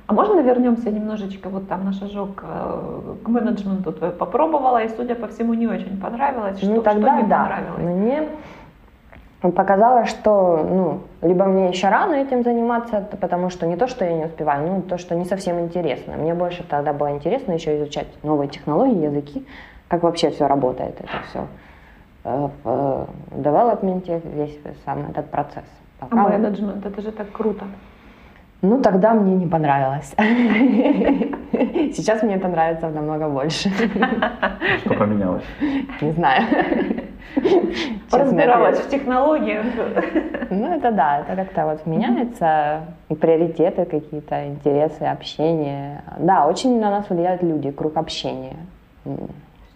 А 0.06 0.14
можно 0.14 0.40
вернемся 0.40 0.90
немножечко 0.90 1.48
вот 1.48 1.68
там 1.68 1.84
на 1.84 1.92
шажок 1.92 2.44
э, 2.46 3.14
к 3.24 3.28
менеджменту 3.28 3.92
твою 3.92 4.12
попробовала 4.12 4.82
и, 4.82 4.88
судя 4.88 5.14
по 5.14 5.28
всему, 5.28 5.54
не 5.54 5.66
очень 5.66 5.98
понравилось. 5.98 6.58
Что, 6.58 6.66
ну 6.66 6.74
что 6.74 6.82
тогда 6.82 7.16
не 7.16 7.28
да. 7.28 7.38
понравилось? 7.38 7.82
Мне 7.82 8.28
показалось, 9.52 10.10
что 10.10 10.66
ну, 10.68 11.00
либо 11.26 11.46
мне 11.46 11.68
еще 11.68 11.88
рано 11.88 12.14
этим 12.14 12.42
заниматься, 12.42 13.08
потому 13.20 13.48
что 13.48 13.66
не 13.66 13.76
то, 13.76 13.86
что 13.86 14.04
я 14.04 14.12
не 14.12 14.24
успеваю, 14.26 14.66
ну 14.66 14.82
то, 14.82 14.98
что 14.98 15.14
не 15.14 15.24
совсем 15.24 15.58
интересно. 15.60 16.16
Мне 16.16 16.34
больше 16.34 16.62
тогда 16.62 16.92
было 16.92 17.12
интересно 17.12 17.52
еще 17.52 17.78
изучать 17.78 18.08
новые 18.22 18.48
технологии, 18.48 19.04
языки, 19.04 19.46
как 19.88 20.02
вообще 20.02 20.30
все 20.30 20.46
работает, 20.46 21.00
это 21.00 21.08
все 21.30 21.46
в 22.24 22.50
э, 22.64 23.04
девелопменте, 23.36 24.20
весь 24.24 24.58
сам 24.84 25.10
этот 25.10 25.30
процесс. 25.30 25.64
А 26.00 26.06
Пока- 26.06 26.28
менеджмент, 26.28 26.84
это 26.86 27.02
же 27.02 27.12
так 27.12 27.30
круто. 27.32 27.64
Ну, 28.62 28.80
тогда 28.80 29.12
мне 29.14 29.34
не 29.34 29.46
понравилось. 29.46 30.14
Сейчас 31.94 32.22
мне 32.22 32.36
это 32.36 32.46
нравится 32.46 32.88
намного 32.90 33.28
больше. 33.28 33.70
Что 34.80 34.94
поменялось? 34.94 35.42
Не 36.00 36.12
знаю. 36.12 36.44
Разбиралась 38.12 38.78
в 38.78 38.88
технологиях. 38.88 39.64
Ну, 40.50 40.72
это 40.72 40.92
да, 40.92 41.20
это 41.20 41.34
как-то 41.36 41.66
вот 41.66 41.86
меняется, 41.86 42.82
и 43.08 43.14
приоритеты 43.14 43.84
какие-то, 43.84 44.46
интересы, 44.46 45.02
общение. 45.02 46.02
Да, 46.18 46.46
очень 46.46 46.78
на 46.78 46.90
нас 46.90 47.10
влияют 47.10 47.42
люди, 47.42 47.70
круг 47.72 47.96
общения. 47.96 48.56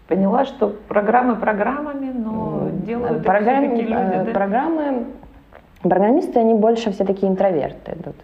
Поняла, 0.08 0.44
что 0.44 0.72
программы 0.88 1.34
программами, 1.36 2.12
но 2.16 2.68
делают 2.86 3.24
Программ- 3.24 3.66
все-таки 3.74 3.92
э, 3.92 4.14
люди, 4.18 4.26
да? 4.26 4.32
Программы, 4.32 5.04
программисты, 5.82 6.38
они 6.38 6.54
больше 6.54 6.92
все-таки 6.92 7.26
интроверты. 7.26 7.96
Тут. 8.04 8.14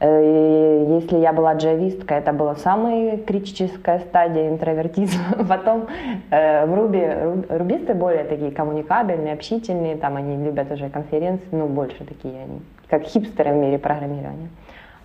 Э, 0.00 0.22
и 0.24 0.94
Если 0.94 1.18
я 1.18 1.32
была 1.32 1.54
джависткой, 1.54 2.18
это 2.18 2.32
была 2.32 2.56
самая 2.56 3.16
критическая 3.16 4.00
стадия 4.00 4.48
интровертизма. 4.48 5.44
Потом 5.48 5.86
э, 6.30 6.66
в 6.66 6.74
Руби 6.74 6.98
ру- 6.98 7.58
рубисты 7.58 7.94
более 7.94 8.24
такие 8.24 8.50
коммуникабельные, 8.50 9.34
общительные, 9.34 9.96
там 9.96 10.16
они 10.16 10.36
любят 10.44 10.72
уже 10.72 10.88
конференции, 10.88 11.46
ну 11.52 11.66
больше 11.66 12.02
такие 12.04 12.34
они, 12.42 12.60
как 12.88 13.02
хипстеры 13.04 13.52
в 13.52 13.56
мире 13.56 13.78
программирования. 13.78 14.48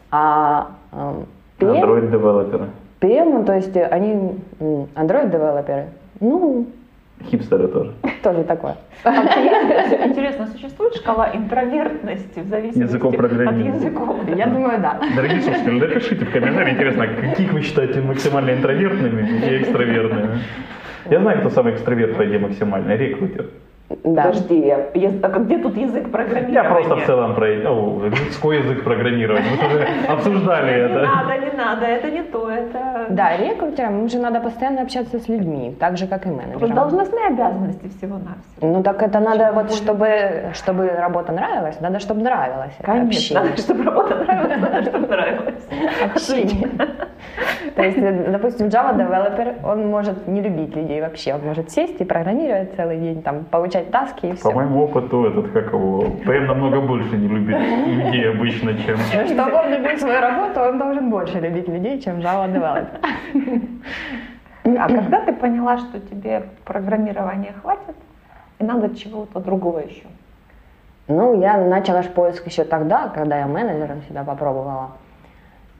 А 0.09 0.69
эм, 0.91 1.27
PM 1.59 1.81
Android-девелоперы. 1.83 2.69
PM, 3.01 3.45
то 3.45 3.53
есть 3.53 3.75
они 3.77 4.39
Android-девелоперы, 4.95 5.85
ну, 6.19 6.67
Хипстеры 7.23 7.67
тоже. 7.67 7.93
тоже 8.23 8.43
такое. 8.43 8.75
А 9.03 9.11
Интересно, 10.05 10.47
существует 10.47 10.95
шкала 10.95 11.29
интровертности 11.33 12.39
в 12.39 12.47
зависимости 12.47 12.83
от 12.83 13.55
языков? 13.57 14.17
Я 14.35 14.47
думаю, 14.47 14.81
да. 14.81 14.99
Дорогие 15.15 15.41
слушатели, 15.41 15.79
напишите 15.79 16.25
в 16.25 16.31
комментарии, 16.31 16.73
интересно, 16.73 17.07
каких 17.07 17.53
вы 17.53 17.61
считаете 17.61 18.01
максимально 18.01 18.51
интровертными 18.51 19.45
и 19.45 19.61
экстравертными. 19.61 20.39
Я 21.09 21.19
знаю, 21.19 21.39
кто 21.39 21.49
самый 21.49 21.73
экстраверт 21.73 22.17
по 22.17 22.25
идее 22.25 22.39
максимальный. 22.39 22.97
Рекрутер. 22.97 23.49
Да. 24.03 24.23
Подожди, 24.23 24.59
я- 24.65 24.87
я- 24.95 25.11
а 25.21 25.27
где 25.39 25.57
тут 25.59 25.77
язык 25.77 26.09
программирования? 26.11 26.53
Я 26.53 26.63
просто 26.63 26.95
в 26.95 27.05
целом 27.05 27.35
про 27.35 27.47
ну, 27.63 28.01
людской 28.09 28.57
язык 28.57 28.83
программирования. 28.83 29.45
Мы 29.61 29.67
уже 29.67 29.87
обсуждали 30.09 30.71
Не 30.71 30.77
это. 30.85 31.01
надо, 31.03 31.37
не 31.37 31.51
надо, 31.51 31.85
это 31.85 32.09
не 32.11 32.23
то, 32.23 32.49
это... 32.49 33.05
Да, 33.09 33.37
рекрутерам 33.37 33.99
им 34.01 34.09
же 34.09 34.17
надо 34.17 34.39
постоянно 34.39 34.81
общаться 34.81 35.19
с 35.19 35.27
людьми, 35.29 35.75
так 35.79 35.97
же, 35.97 36.07
как 36.07 36.25
и 36.25 36.29
менеджерам. 36.29 36.73
должностные 36.73 37.27
обязанности 37.27 37.87
всего-навсего. 37.97 38.61
Ну 38.61 38.81
так 38.81 39.03
это 39.03 39.19
надо 39.19 39.51
вот, 39.53 39.71
чтобы, 39.71 40.07
чтобы 40.53 40.87
работа 40.87 41.31
нравилась, 41.31 41.79
надо, 41.79 41.99
чтобы 41.99 42.21
нравилось. 42.23 42.73
это 42.79 42.91
Конечно, 42.91 43.41
надо, 43.43 43.57
чтобы 43.57 43.83
работа 43.83 44.15
нравилась, 44.15 44.61
надо, 44.61 44.81
чтобы 44.89 45.07
нравилось. 45.15 45.63
общение. 46.15 46.69
То 47.75 47.83
есть, 47.83 47.97
э, 47.97 48.31
допустим, 48.31 48.67
Java 48.67 48.93
девелопер, 48.97 49.55
он 49.63 49.87
может 49.89 50.27
не 50.27 50.41
любить 50.41 50.75
людей 50.75 51.01
вообще, 51.01 51.33
он 51.33 51.41
может 51.45 51.69
сесть 51.71 51.99
и 51.99 52.05
программировать 52.05 52.73
целый 52.75 52.97
день, 52.97 53.21
там, 53.21 53.43
получать 53.45 53.74
таски 53.83 54.27
и 54.27 54.29
По 54.31 54.35
все. 54.35 54.51
моему 54.51 54.83
опыту, 54.83 55.25
этот, 55.25 55.51
как 55.51 55.73
его, 55.73 56.01
ПМ 56.25 56.45
намного 56.47 56.81
больше 56.81 57.17
не 57.17 57.27
любит 57.27 57.57
людей 57.85 58.29
обычно, 58.29 58.73
чем... 58.77 58.97
Чтобы 58.97 59.53
он 59.53 59.69
любил 59.71 59.97
свою 59.97 60.21
работу, 60.21 60.59
он 60.61 60.77
должен 60.77 61.09
больше 61.09 61.39
любить 61.39 61.67
людей, 61.67 62.01
чем 62.01 62.19
Java 62.19 62.51
девелопер. 62.51 62.99
А 64.79 64.87
когда 64.87 65.21
ты 65.21 65.33
поняла, 65.33 65.77
что 65.77 65.99
тебе 65.99 66.43
программирования 66.63 67.53
хватит, 67.61 67.95
и 68.59 68.63
надо 68.63 68.95
чего-то 68.95 69.39
другого 69.39 69.79
еще? 69.79 70.05
Ну, 71.07 71.39
я 71.39 71.57
начала 71.57 72.01
ж 72.01 72.07
поиск 72.07 72.47
еще 72.47 72.63
тогда, 72.63 73.09
когда 73.09 73.37
я 73.37 73.45
менеджером 73.45 74.01
себя 74.09 74.23
попробовала. 74.23 74.91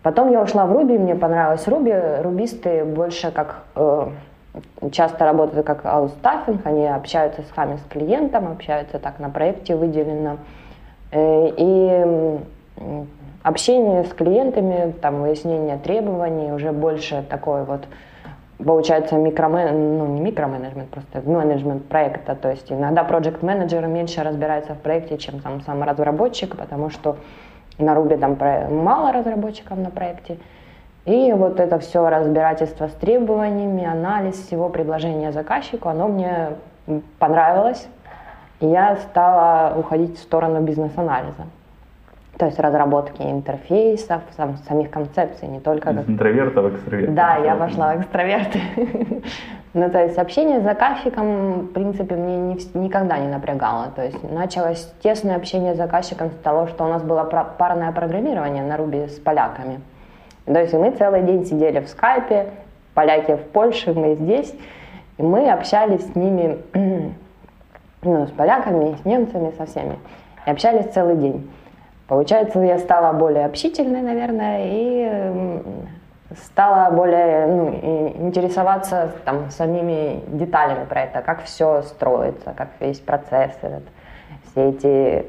Потом 0.04 0.32
я 0.32 0.40
ушла 0.42 0.68
в 0.68 0.72
Руби, 0.72 1.00
мне 1.00 1.16
понравилось 1.16 1.68
Руби. 1.68 1.94
Рубисты 2.22 2.86
больше 2.86 3.32
как 3.32 3.64
э, 3.76 4.08
часто 4.92 5.26
работают 5.26 5.66
как 5.66 5.86
аутстаффинг, 5.86 6.66
они 6.66 6.88
общаются 6.88 7.42
с 7.42 7.58
вами, 7.58 7.78
с 7.78 7.90
клиентом, 7.90 8.52
общаются 8.52 9.00
так 9.00 9.20
на 9.20 9.30
проекте 9.30 9.76
выделено. 9.76 10.38
Э, 11.12 11.50
и 11.58 12.40
общение 13.44 14.04
с 14.04 14.10
клиентами, 14.10 14.92
там 15.02 15.22
выяснение 15.22 15.78
требований 15.78 16.52
уже 16.52 16.72
больше 16.72 17.24
такой 17.30 17.64
вот 17.64 17.86
получается 18.58 19.16
микромен, 19.18 19.98
ну 19.98 20.08
не 20.08 20.22
микроменеджмент, 20.22 20.90
просто 20.90 21.22
менеджмент 21.30 21.86
проекта. 21.86 22.36
То 22.36 22.50
есть 22.50 22.72
иногда 22.72 23.04
проект 23.04 23.44
менеджер 23.44 23.86
меньше 23.88 24.24
разбирается 24.24 24.74
в 24.74 24.80
проекте, 24.80 25.18
чем 25.18 25.40
там 25.40 25.62
сам 25.62 25.84
разработчик, 25.84 26.56
потому 26.56 26.90
что 26.90 27.18
на 27.78 27.94
Ruby 27.94 28.18
там 28.18 28.38
мало 28.84 29.12
разработчиков 29.12 29.78
на 29.78 29.90
проекте. 29.90 30.38
И 31.06 31.32
вот 31.34 31.60
это 31.60 31.78
все 31.80 32.10
разбирательство 32.10 32.88
с 32.88 32.92
требованиями, 32.94 33.86
анализ 33.86 34.36
всего 34.48 34.70
предложения 34.70 35.32
заказчику, 35.32 35.90
оно 35.90 36.08
мне 36.08 36.50
понравилось. 37.20 37.88
И 38.60 38.66
я 38.66 38.96
стала 38.98 39.78
уходить 39.78 40.18
в 40.18 40.22
сторону 40.22 40.62
бизнес-анализа. 40.62 41.46
То 42.38 42.48
есть 42.48 42.60
разработки 42.60 43.22
интерфейсов, 43.22 44.22
сам- 44.36 44.58
самих 44.68 44.90
концепций, 44.90 45.48
не 45.48 45.60
только 45.60 45.94
как 45.94 46.04
Из 46.04 46.10
интроверта 46.10 46.62
в 46.62 46.76
экстраверта. 46.76 47.14
да, 47.14 47.36
я 47.38 47.56
пошла 47.56 47.94
в 47.94 48.02
экстраверты. 48.02 48.60
Ну, 49.78 49.90
то 49.90 50.02
есть 50.02 50.18
общение 50.18 50.62
с 50.62 50.64
заказчиком, 50.64 51.64
в 51.64 51.74
принципе, 51.74 52.16
мне 52.16 52.38
не 52.38 52.80
никогда 52.80 53.18
не 53.18 53.28
напрягало. 53.28 53.88
То 53.94 54.06
есть 54.06 54.24
началось 54.32 54.90
тесное 55.04 55.36
общение 55.36 55.74
с 55.74 55.78
заказчиком 55.78 56.30
с 56.32 56.36
того, 56.44 56.68
что 56.68 56.86
у 56.86 56.88
нас 56.88 57.04
было 57.04 57.26
парное 57.26 57.92
программирование 57.92 58.64
на 58.64 58.78
Руби 58.78 59.06
с 59.08 59.20
поляками. 59.20 59.82
То 60.46 60.60
есть 60.60 60.74
мы 60.74 60.92
целый 60.92 61.24
день 61.24 61.46
сидели 61.46 61.80
в 61.80 61.88
скайпе, 61.88 62.48
поляки 62.94 63.36
в 63.36 63.44
Польше, 63.50 63.94
мы 63.94 64.16
здесь, 64.16 64.54
и 65.18 65.24
мы 65.24 65.50
общались 65.52 66.06
с 66.06 66.16
ними, 66.16 66.60
ну, 68.04 68.28
с 68.28 68.32
поляками, 68.32 68.96
с 68.96 69.06
немцами, 69.06 69.52
со 69.58 69.66
всеми. 69.66 69.98
И 70.46 70.50
общались 70.50 70.92
целый 70.94 71.16
день. 71.18 71.50
Получается, 72.08 72.60
я 72.60 72.78
стала 72.78 73.14
более 73.14 73.46
общительной, 73.46 74.02
наверное, 74.02 74.60
и 74.66 75.62
стала 76.44 76.92
более 76.92 77.48
ну, 77.48 77.70
интересоваться 78.28 79.12
там 79.26 79.50
самими 79.50 80.24
деталями 80.28 80.86
проекта, 80.86 81.22
как 81.22 81.44
все 81.44 81.82
строится, 81.84 82.54
как 82.56 82.70
весь 82.80 83.00
процесс 83.00 83.52
этот, 83.62 83.84
все 84.52 84.70
эти, 84.70 85.26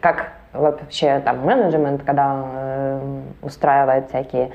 как 0.00 0.32
вообще 0.54 1.20
там 1.20 1.44
менеджмент, 1.44 2.02
когда 2.04 2.42
э, 2.44 3.20
устраивает 3.42 4.08
всякие 4.08 4.50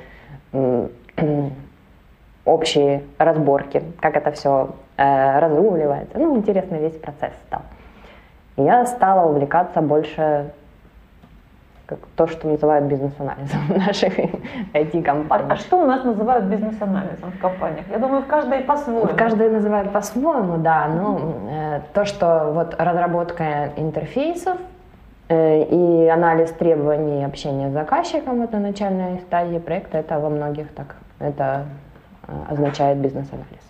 общие 2.45 3.03
разборки, 3.17 3.83
как 3.99 4.15
это 4.17 4.31
все 4.31 4.69
разруливается. 4.97 6.17
Ну, 6.17 6.35
интересный 6.35 6.79
весь 6.79 6.97
процесс 6.97 7.31
стал. 7.47 7.61
Я 8.57 8.85
стала 8.85 9.29
увлекаться 9.29 9.79
больше 9.81 10.51
как 11.89 11.99
то, 12.15 12.27
что 12.27 12.47
называют 12.47 12.85
бизнес-анализом 12.85 13.59
в 13.67 13.77
наших 13.87 14.19
А, 14.19 14.77
IT-компаниях. 14.77 15.51
а 15.51 15.55
что 15.55 15.77
у 15.77 15.85
нас 15.87 16.03
называют 16.03 16.45
бизнес-анализом 16.45 17.31
в 17.31 17.39
компаниях? 17.39 17.85
Я 17.89 17.97
думаю, 17.97 18.21
в 18.21 18.27
каждой 18.27 18.59
по-своему. 18.59 19.07
В 19.07 19.15
каждой 19.15 19.49
называют 19.49 19.91
по-своему, 19.91 20.57
да. 20.57 20.87
Ну, 20.87 21.19
э, 21.49 21.81
то, 21.93 22.05
что 22.05 22.51
вот 22.53 22.75
разработка 22.77 23.71
интерфейсов 23.75 24.57
э, 24.57 24.68
и 25.29 26.07
анализ 26.07 26.51
требований 26.51 27.23
общения 27.23 27.69
с 27.69 27.73
заказчиком 27.73 28.41
вот 28.41 28.51
на 28.51 28.59
начальной 28.59 29.19
стадии 29.19 29.59
проекта, 29.59 29.99
это 29.99 30.19
во 30.19 30.29
многих 30.29 30.73
так, 30.73 30.95
это 31.19 31.65
э, 32.27 32.31
означает 32.49 32.97
бизнес-анализ. 32.97 33.69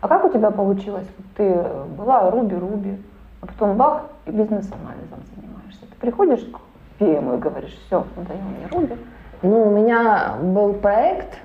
А 0.00 0.08
как 0.08 0.24
у 0.24 0.28
тебя 0.28 0.50
получилось? 0.50 1.06
Ты 1.36 1.54
была 1.96 2.30
Руби-Руби, 2.30 3.00
а 3.40 3.46
потом 3.46 3.76
бах, 3.76 4.02
и 4.26 4.30
бизнес-анализом 4.30 5.20
занимаешься. 5.34 5.82
Ты 5.82 5.96
приходишь 5.98 6.40
к 6.40 7.02
PM 7.02 7.36
и 7.36 7.38
говоришь, 7.38 7.78
все, 7.86 8.04
надоело 8.16 8.42
мне 8.42 8.66
Руби. 8.70 8.96
Ну, 9.42 9.62
у 9.62 9.70
меня 9.70 10.34
был 10.42 10.74
проект 10.74 11.38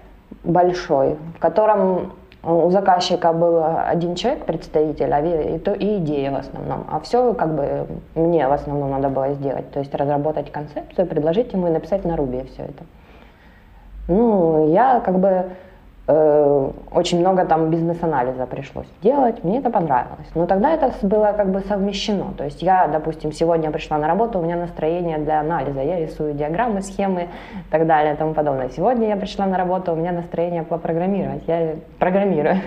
большой, 0.44 1.18
в 1.38 1.40
котором 1.40 2.14
у 2.46 2.70
заказчика 2.70 3.34
был 3.34 3.64
один 3.64 4.16
человек, 4.16 4.46
представитель, 4.46 5.12
а 5.12 5.20
и, 5.20 5.58
то, 5.58 5.74
и 5.74 5.98
идея 5.98 6.32
в 6.32 6.36
основном. 6.36 6.86
А 6.92 7.00
все 7.00 7.34
как 7.34 7.56
бы 7.56 7.88
мне 8.14 8.48
в 8.48 8.52
основном 8.52 8.92
надо 8.92 9.10
было 9.10 9.34
сделать. 9.34 9.72
То 9.72 9.80
есть 9.80 9.94
разработать 9.96 10.52
концепцию, 10.52 11.08
предложить 11.08 11.54
ему 11.54 11.68
и 11.68 11.72
написать 11.72 12.06
на 12.06 12.16
Руби 12.16 12.44
все 12.54 12.64
это. 12.64 12.84
Ну, 14.08 14.72
я 14.72 15.00
как 15.00 15.20
бы 15.20 15.46
очень 16.08 17.20
много 17.20 17.46
там 17.46 17.72
бизнес-анализа 17.72 18.46
пришлось 18.46 18.88
делать, 19.02 19.44
мне 19.44 19.58
это 19.58 19.72
понравилось. 19.72 20.28
Но 20.36 20.46
тогда 20.46 20.72
это 20.72 20.94
было 21.02 21.34
как 21.36 21.50
бы 21.50 21.62
совмещено. 21.62 22.34
То 22.38 22.44
есть 22.44 22.62
я, 22.62 22.88
допустим, 22.88 23.32
сегодня 23.32 23.72
пришла 23.72 23.98
на 23.98 24.08
работу, 24.08 24.40
у 24.40 24.44
меня 24.44 24.56
настроение 24.56 25.18
для 25.18 25.40
анализа, 25.40 25.82
я 25.82 26.00
рисую 26.00 26.34
диаграммы, 26.34 26.84
схемы 26.84 27.24
и 27.24 27.72
так 27.72 27.88
далее 27.88 28.14
и 28.14 28.18
тому 28.18 28.36
подобное. 28.36 28.70
Сегодня 28.70 29.08
я 29.08 29.16
пришла 29.16 29.48
на 29.48 29.58
работу, 29.58 29.94
у 29.94 29.96
меня 29.96 30.12
настроение 30.12 30.62
попрограммировать, 30.62 31.44
я 31.48 31.76
программирую. 31.98 32.58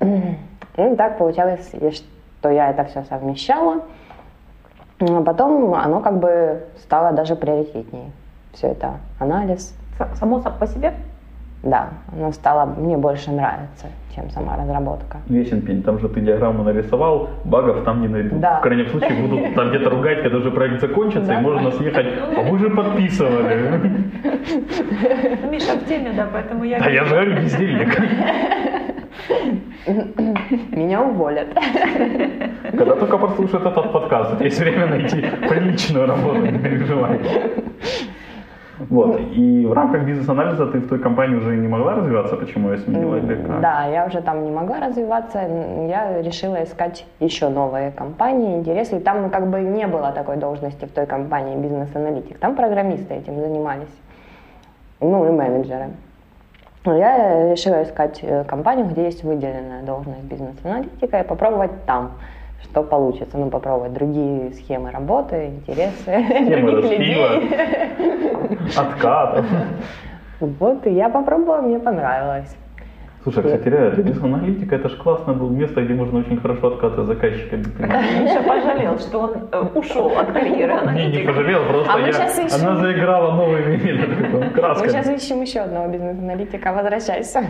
Ну, 0.00 0.94
так 0.96 1.18
получалось, 1.18 1.70
и 1.72 1.90
что 1.90 2.50
я 2.50 2.70
это 2.70 2.84
все 2.84 3.02
совмещала. 3.04 3.82
А 5.00 5.22
потом 5.22 5.74
оно 5.74 6.00
как 6.00 6.18
бы 6.18 6.66
стало 6.78 7.12
даже 7.12 7.34
приоритетнее. 7.34 8.12
Все 8.52 8.68
это 8.68 9.00
анализ, 9.18 9.74
Само 10.14 10.40
по 10.40 10.66
себе? 10.66 10.94
Да, 11.62 11.88
оно 12.12 12.32
стало 12.32 12.66
мне 12.66 12.96
больше 12.96 13.30
нравиться, 13.32 13.88
чем 14.14 14.30
сама 14.30 14.56
разработка. 14.56 15.18
Весен 15.28 15.60
пень, 15.62 15.82
там 15.82 15.98
же 15.98 16.08
ты 16.08 16.20
диаграмму 16.20 16.62
нарисовал, 16.62 17.30
багов 17.44 17.84
там 17.84 18.00
не 18.00 18.08
найду. 18.08 18.36
Да. 18.38 18.58
В 18.58 18.62
крайнем 18.62 18.86
случае 18.88 19.20
будут 19.26 19.54
там 19.54 19.70
где-то 19.70 19.90
ругать, 19.90 20.22
когда 20.22 20.38
уже 20.38 20.50
проект 20.50 20.80
закончится, 20.80 21.26
Да. 21.26 21.38
и 21.40 21.42
можно 21.42 21.70
съехать. 21.72 22.06
А 22.36 22.42
вы 22.42 22.58
же 22.58 22.70
подписывали. 22.70 23.80
Миша 25.50 25.72
в 25.78 25.84
теме, 25.88 26.12
да, 26.16 26.28
поэтому 26.32 26.64
я... 26.64 26.78
Да 26.78 26.90
я 26.90 27.04
же 27.04 27.14
говорю, 27.14 27.36
бездельник. 27.36 27.88
Меня 30.70 31.02
уволят. 31.02 31.48
Когда 32.70 32.94
только 32.94 33.18
послушают 33.18 33.66
этот 33.66 33.92
подкаст, 33.92 34.32
у 34.32 34.36
тебя 34.36 34.46
есть 34.46 34.60
время 34.60 34.86
найти 34.86 35.24
приличную 35.48 36.06
работу, 36.06 36.38
не 36.40 36.58
переживай. 36.58 37.18
Вот, 38.78 39.20
и 39.20 39.66
в 39.66 39.72
рамках 39.72 40.04
бизнес-анализа 40.04 40.66
ты 40.66 40.78
в 40.78 40.88
той 40.88 40.98
компании 40.98 41.36
уже 41.36 41.56
не 41.56 41.68
могла 41.68 41.96
развиваться, 41.96 42.36
почему 42.36 42.70
я 42.70 42.78
сменила 42.78 43.16
или 43.16 43.34
как? 43.34 43.60
Да, 43.60 43.86
я 43.86 44.06
уже 44.06 44.22
там 44.22 44.44
не 44.44 44.50
могла 44.50 44.80
развиваться, 44.80 45.40
я 45.88 46.22
решила 46.22 46.62
искать 46.62 47.06
еще 47.20 47.48
новые 47.48 47.90
компании, 47.90 48.58
интересы. 48.58 48.98
И 48.98 49.00
там 49.00 49.30
как 49.30 49.48
бы 49.48 49.60
не 49.60 49.86
было 49.86 50.12
такой 50.12 50.36
должности 50.36 50.84
в 50.84 50.92
той 50.92 51.06
компании 51.06 51.56
бизнес-аналитик, 51.56 52.38
там 52.38 52.54
программисты 52.54 53.14
этим 53.14 53.40
занимались, 53.40 53.94
ну 55.00 55.28
и 55.28 55.32
менеджеры. 55.32 55.90
Но 56.84 56.96
Я 56.96 57.50
решила 57.50 57.82
искать 57.82 58.20
э, 58.22 58.44
компанию, 58.44 58.86
где 58.86 59.04
есть 59.04 59.24
выделенная 59.24 59.82
должность 59.82 60.22
бизнес-аналитика 60.22 61.20
и 61.20 61.26
попробовать 61.26 61.84
там, 61.84 62.12
что 62.62 62.82
получится. 62.82 63.38
Ну, 63.38 63.50
попробовать 63.50 63.92
другие 63.92 64.52
схемы 64.52 64.90
работы, 64.90 65.46
интересы 65.46 66.02
Схемы 66.04 66.72
других 66.72 66.98
людей. 66.98 67.50
Откатов. 68.76 69.46
Вот, 70.40 70.86
и 70.86 70.90
я 70.90 71.08
попробовала, 71.08 71.62
мне 71.62 71.78
понравилось. 71.78 72.56
Слушай, 73.30 73.44
кстати, 73.44 73.68
реально, 73.68 73.94
бизнес-аналитика 73.96 74.76
это 74.76 74.88
же 74.88 74.96
классно 74.96 75.34
было 75.34 75.50
место, 75.50 75.82
где 75.82 75.92
можно 75.92 76.20
очень 76.20 76.40
хорошо 76.40 76.68
откатывать 76.68 77.06
заказчика. 77.08 77.56
Миша 77.56 78.42
пожалел, 78.46 78.98
что 78.98 79.18
он 79.20 79.30
э, 79.52 79.60
ушел 79.74 80.08
от 80.18 80.32
карьеры 80.32 80.72
Не, 80.72 80.78
не 80.84 80.88
аналитика. 81.02 81.26
пожалел, 81.32 81.64
просто 81.68 81.92
А 81.92 81.98
мы 81.98 82.06
я, 82.06 82.10
ищем. 82.10 82.66
она 82.68 82.76
заиграла 82.76 83.32
новыми 83.34 83.76
Мы 84.32 84.50
красками. 84.50 84.88
сейчас 84.88 85.10
ищем 85.10 85.42
еще 85.42 85.60
одного 85.60 85.88
бизнес-аналитика, 85.92 86.72
возвращайся. 86.72 87.44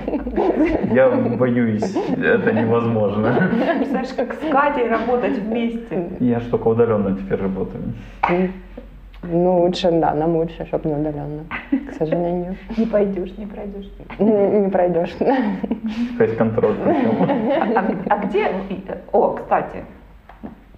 Я 0.92 1.10
боюсь, 1.10 1.96
это 2.16 2.52
невозможно. 2.52 3.48
Представляешь, 3.78 4.14
как 4.16 4.34
с 4.34 4.50
Катей 4.50 4.88
работать 4.88 5.38
вместе. 5.38 6.08
Я 6.18 6.40
ж 6.40 6.44
только 6.50 6.66
удаленно 6.68 7.16
теперь 7.16 7.40
работаю. 7.40 7.82
Ну, 9.22 9.62
лучше, 9.62 9.90
да, 9.90 10.14
нам 10.14 10.37
лучше, 10.37 10.64
чтобы 10.66 10.88
не 10.90 10.94
удаленно, 10.94 11.44
к 11.70 11.92
сожалению. 11.94 12.57
Не 12.76 12.87
пойдешь, 12.87 13.37
не 13.37 13.46
пройдешь. 13.46 13.90
Не 14.18 14.61
не 14.61 14.70
пройдешь. 14.70 15.16
Фейс-контроль. 16.18 16.76
причем. 16.85 18.07
А, 18.11 18.14
а 18.14 18.26
где... 18.26 18.48
О, 19.12 19.31
кстати, 19.33 19.85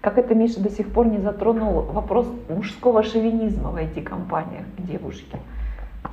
как 0.01 0.17
это 0.17 0.35
Миша 0.35 0.61
до 0.61 0.71
сих 0.71 0.91
пор 0.91 1.07
не 1.07 1.19
затронул 1.19 1.83
вопрос 1.83 2.27
мужского 2.49 3.03
шовинизма 3.03 3.71
в 3.71 3.77
IT-компаниях 3.77 4.65
девушки. 4.79 5.37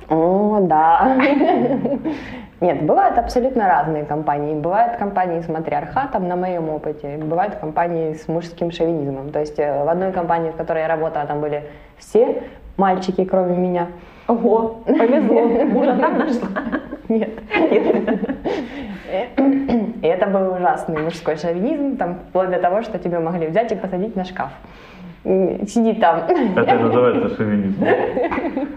О, 0.08 0.58
да. 0.62 1.16
Нет, 2.60 2.82
бывают 2.82 3.18
абсолютно 3.18 3.68
разные 3.68 4.04
компании. 4.04 4.54
Бывают 4.54 4.96
компании 4.96 5.40
с 5.40 5.48
матриархатом, 5.48 6.26
на 6.26 6.36
моем 6.36 6.68
опыте. 6.70 7.18
Бывают 7.18 7.54
компании 7.56 8.14
с 8.14 8.26
мужским 8.26 8.70
шовинизмом. 8.70 9.30
То 9.30 9.40
есть 9.40 9.58
э, 9.58 9.84
в 9.84 9.88
одной 9.88 10.12
компании, 10.12 10.50
в 10.50 10.56
которой 10.56 10.82
я 10.82 10.88
работала, 10.88 11.26
там 11.26 11.40
были 11.40 11.64
все 11.98 12.42
мальчики, 12.76 13.24
кроме 13.24 13.56
меня. 13.56 13.88
Ого, 14.26 14.80
повезло, 14.86 15.46
мужа 15.66 15.96
там 15.96 16.18
нашла. 16.18 16.48
Нет. 17.08 17.30
И 20.02 20.06
это 20.06 20.26
был 20.26 20.52
ужасный 20.52 21.02
мужской 21.02 21.36
шовинизм, 21.36 21.96
там, 21.96 22.16
вплоть 22.28 22.50
до 22.50 22.58
того, 22.58 22.82
что 22.82 22.98
тебя 22.98 23.20
могли 23.20 23.46
взять 23.46 23.72
и 23.72 23.76
посадить 23.76 24.16
на 24.16 24.24
шкаф. 24.24 24.50
Сиди 25.24 25.94
там. 25.94 26.22
Это 26.56 26.74
называется 26.78 27.36
шовинизм. 27.36 27.84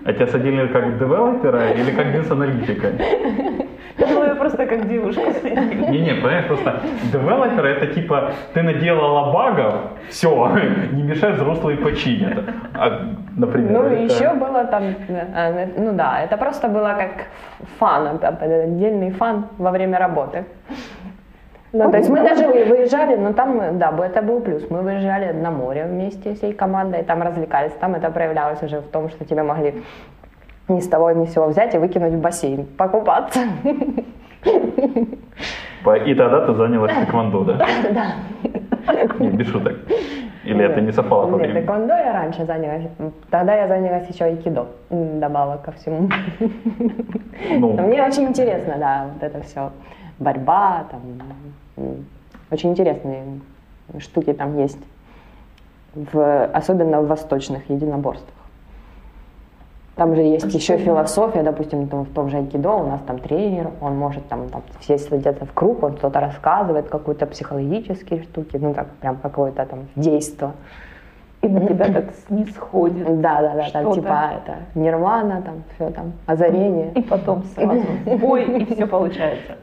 А 0.06 0.14
тебя 0.14 0.28
садили 0.28 0.68
как 0.68 0.98
девелопера 0.98 1.72
или 1.72 1.92
как 1.92 2.08
бизнес-аналитика? 2.08 2.88
Я 3.98 4.36
просто 4.36 4.66
как 4.66 4.88
девушка. 4.88 5.22
Не-не, 5.22 6.14
понимаешь, 6.16 6.48
просто 6.48 6.82
девелопер 7.12 7.66
это 7.66 7.88
типа 7.88 8.32
ты 8.54 8.64
наделала 8.64 9.32
багов, 9.32 9.74
все, 10.10 10.52
не 10.94 11.04
мешай 11.04 11.34
взрослые 11.34 11.78
починят. 11.78 12.40
А, 12.74 13.02
например, 13.38 13.72
Ну, 13.72 13.84
это- 13.84 13.96
еще 14.14 14.34
было 14.34 14.64
там, 14.66 14.84
э, 15.10 15.68
ну 15.78 15.94
да, 15.94 16.22
это 16.24 16.38
просто 16.38 16.68
было 16.68 16.96
как 16.98 17.28
фан, 17.80 18.20
отдельный 18.24 19.12
фан 19.12 19.46
во 19.58 19.72
время 19.72 20.00
работы. 20.00 20.46
Ну, 21.74 21.90
то 21.92 21.98
есть 21.98 22.10
мы 22.10 22.18
даже 22.18 22.48
вы- 22.48 22.66
выезжали, 22.66 23.16
но 23.16 23.32
там, 23.34 23.60
э, 23.62 23.72
да, 23.72 23.94
это 24.06 24.22
был 24.22 24.42
плюс. 24.42 24.70
Мы 24.70 24.82
выезжали 24.82 25.32
на 25.32 25.52
море 25.52 25.86
вместе 25.86 26.34
всей 26.34 26.54
командой, 26.54 27.04
там 27.04 27.22
развлекались. 27.22 27.72
Там 27.80 27.96
это 27.96 28.10
проявлялось 28.12 28.62
уже 28.64 28.80
в 28.82 28.88
том, 28.92 29.10
что 29.10 29.24
тебя 29.26 29.44
могли 29.44 29.74
ни 30.68 30.80
с 30.82 30.88
того 30.90 31.12
ни 31.12 31.26
с 31.26 31.34
сего 31.34 31.48
взять 31.48 31.74
и 31.74 31.78
выкинуть 31.78 32.14
в 32.14 32.20
бассейн, 32.22 32.66
покупаться. 32.78 33.40
По- 35.84 35.96
И 35.98 36.14
тогда 36.16 36.46
ты 36.46 36.54
занялась 36.54 36.94
тэквондо, 36.94 37.44
да? 37.44 37.58
Да. 37.92 38.06
Не, 39.20 39.30
без 39.30 39.48
шуток. 39.48 39.74
Или 40.44 40.66
это 40.66 40.82
не 40.82 40.92
совпало 40.92 41.28
по 41.28 41.36
Нет, 41.36 41.42
времени? 41.42 41.62
тэквондо 41.62 41.94
я 41.96 42.14
раньше 42.14 42.46
занялась. 42.46 42.84
Тогда 43.30 43.56
я 43.56 43.68
занялась 43.68 44.08
еще 44.10 44.26
айкидо, 44.26 44.66
добавок 44.90 45.62
ко 45.64 45.72
всему. 45.72 46.10
Ну, 47.60 47.74
Но 47.74 47.84
Мне 47.84 48.04
очень 48.04 48.24
интересно, 48.24 48.76
да, 48.80 49.06
вот 49.14 49.24
это 49.24 49.42
все. 49.42 49.72
Борьба, 50.22 50.86
там, 50.92 51.02
очень 52.52 52.70
интересные 52.70 53.42
штуки 53.98 54.34
там 54.34 54.58
есть. 54.58 54.78
В, 55.96 56.46
особенно 56.46 57.02
в 57.02 57.08
восточных 57.08 57.70
единоборствах. 57.70 58.36
Там 59.96 60.16
же 60.16 60.22
есть 60.22 60.54
еще 60.54 60.78
философия, 60.78 61.44
допустим, 61.44 61.88
там, 61.88 62.06
в 62.06 62.14
том 62.14 62.30
же 62.30 62.38
айкидо 62.38 62.72
у 62.72 62.88
нас 62.88 63.02
там 63.06 63.18
тренер, 63.20 63.72
он 63.82 63.98
может 63.98 64.26
там, 64.30 64.48
там 64.50 64.62
все 64.80 64.98
садятся 64.98 65.46
в 65.46 65.54
круг, 65.54 65.84
он 65.84 65.98
что-то 65.98 66.20
рассказывает, 66.20 66.88
какие-то 66.88 67.26
психологические 67.26 68.24
штуки, 68.24 68.58
ну 68.58 68.74
так 68.74 68.90
прям 69.02 69.18
какое-то 69.18 69.66
там 69.66 69.88
действо. 69.96 70.54
И 71.42 71.48
на 71.48 71.60
тебя 71.68 71.86
так 71.86 72.06
снисходит. 72.28 73.06
Да, 73.22 73.42
да, 73.42 73.56
да, 73.56 73.70
там 73.72 73.94
типа 73.94 74.32
это 74.44 74.58
нирвана, 74.76 75.42
там 75.42 75.64
все 75.74 75.90
там, 75.90 76.14
озарение. 76.28 76.92
И 76.94 77.02
потом 77.02 77.44
сразу 77.56 77.84
бой, 78.20 78.44
и 78.62 78.66
все 78.74 78.86
получается. 78.86 79.58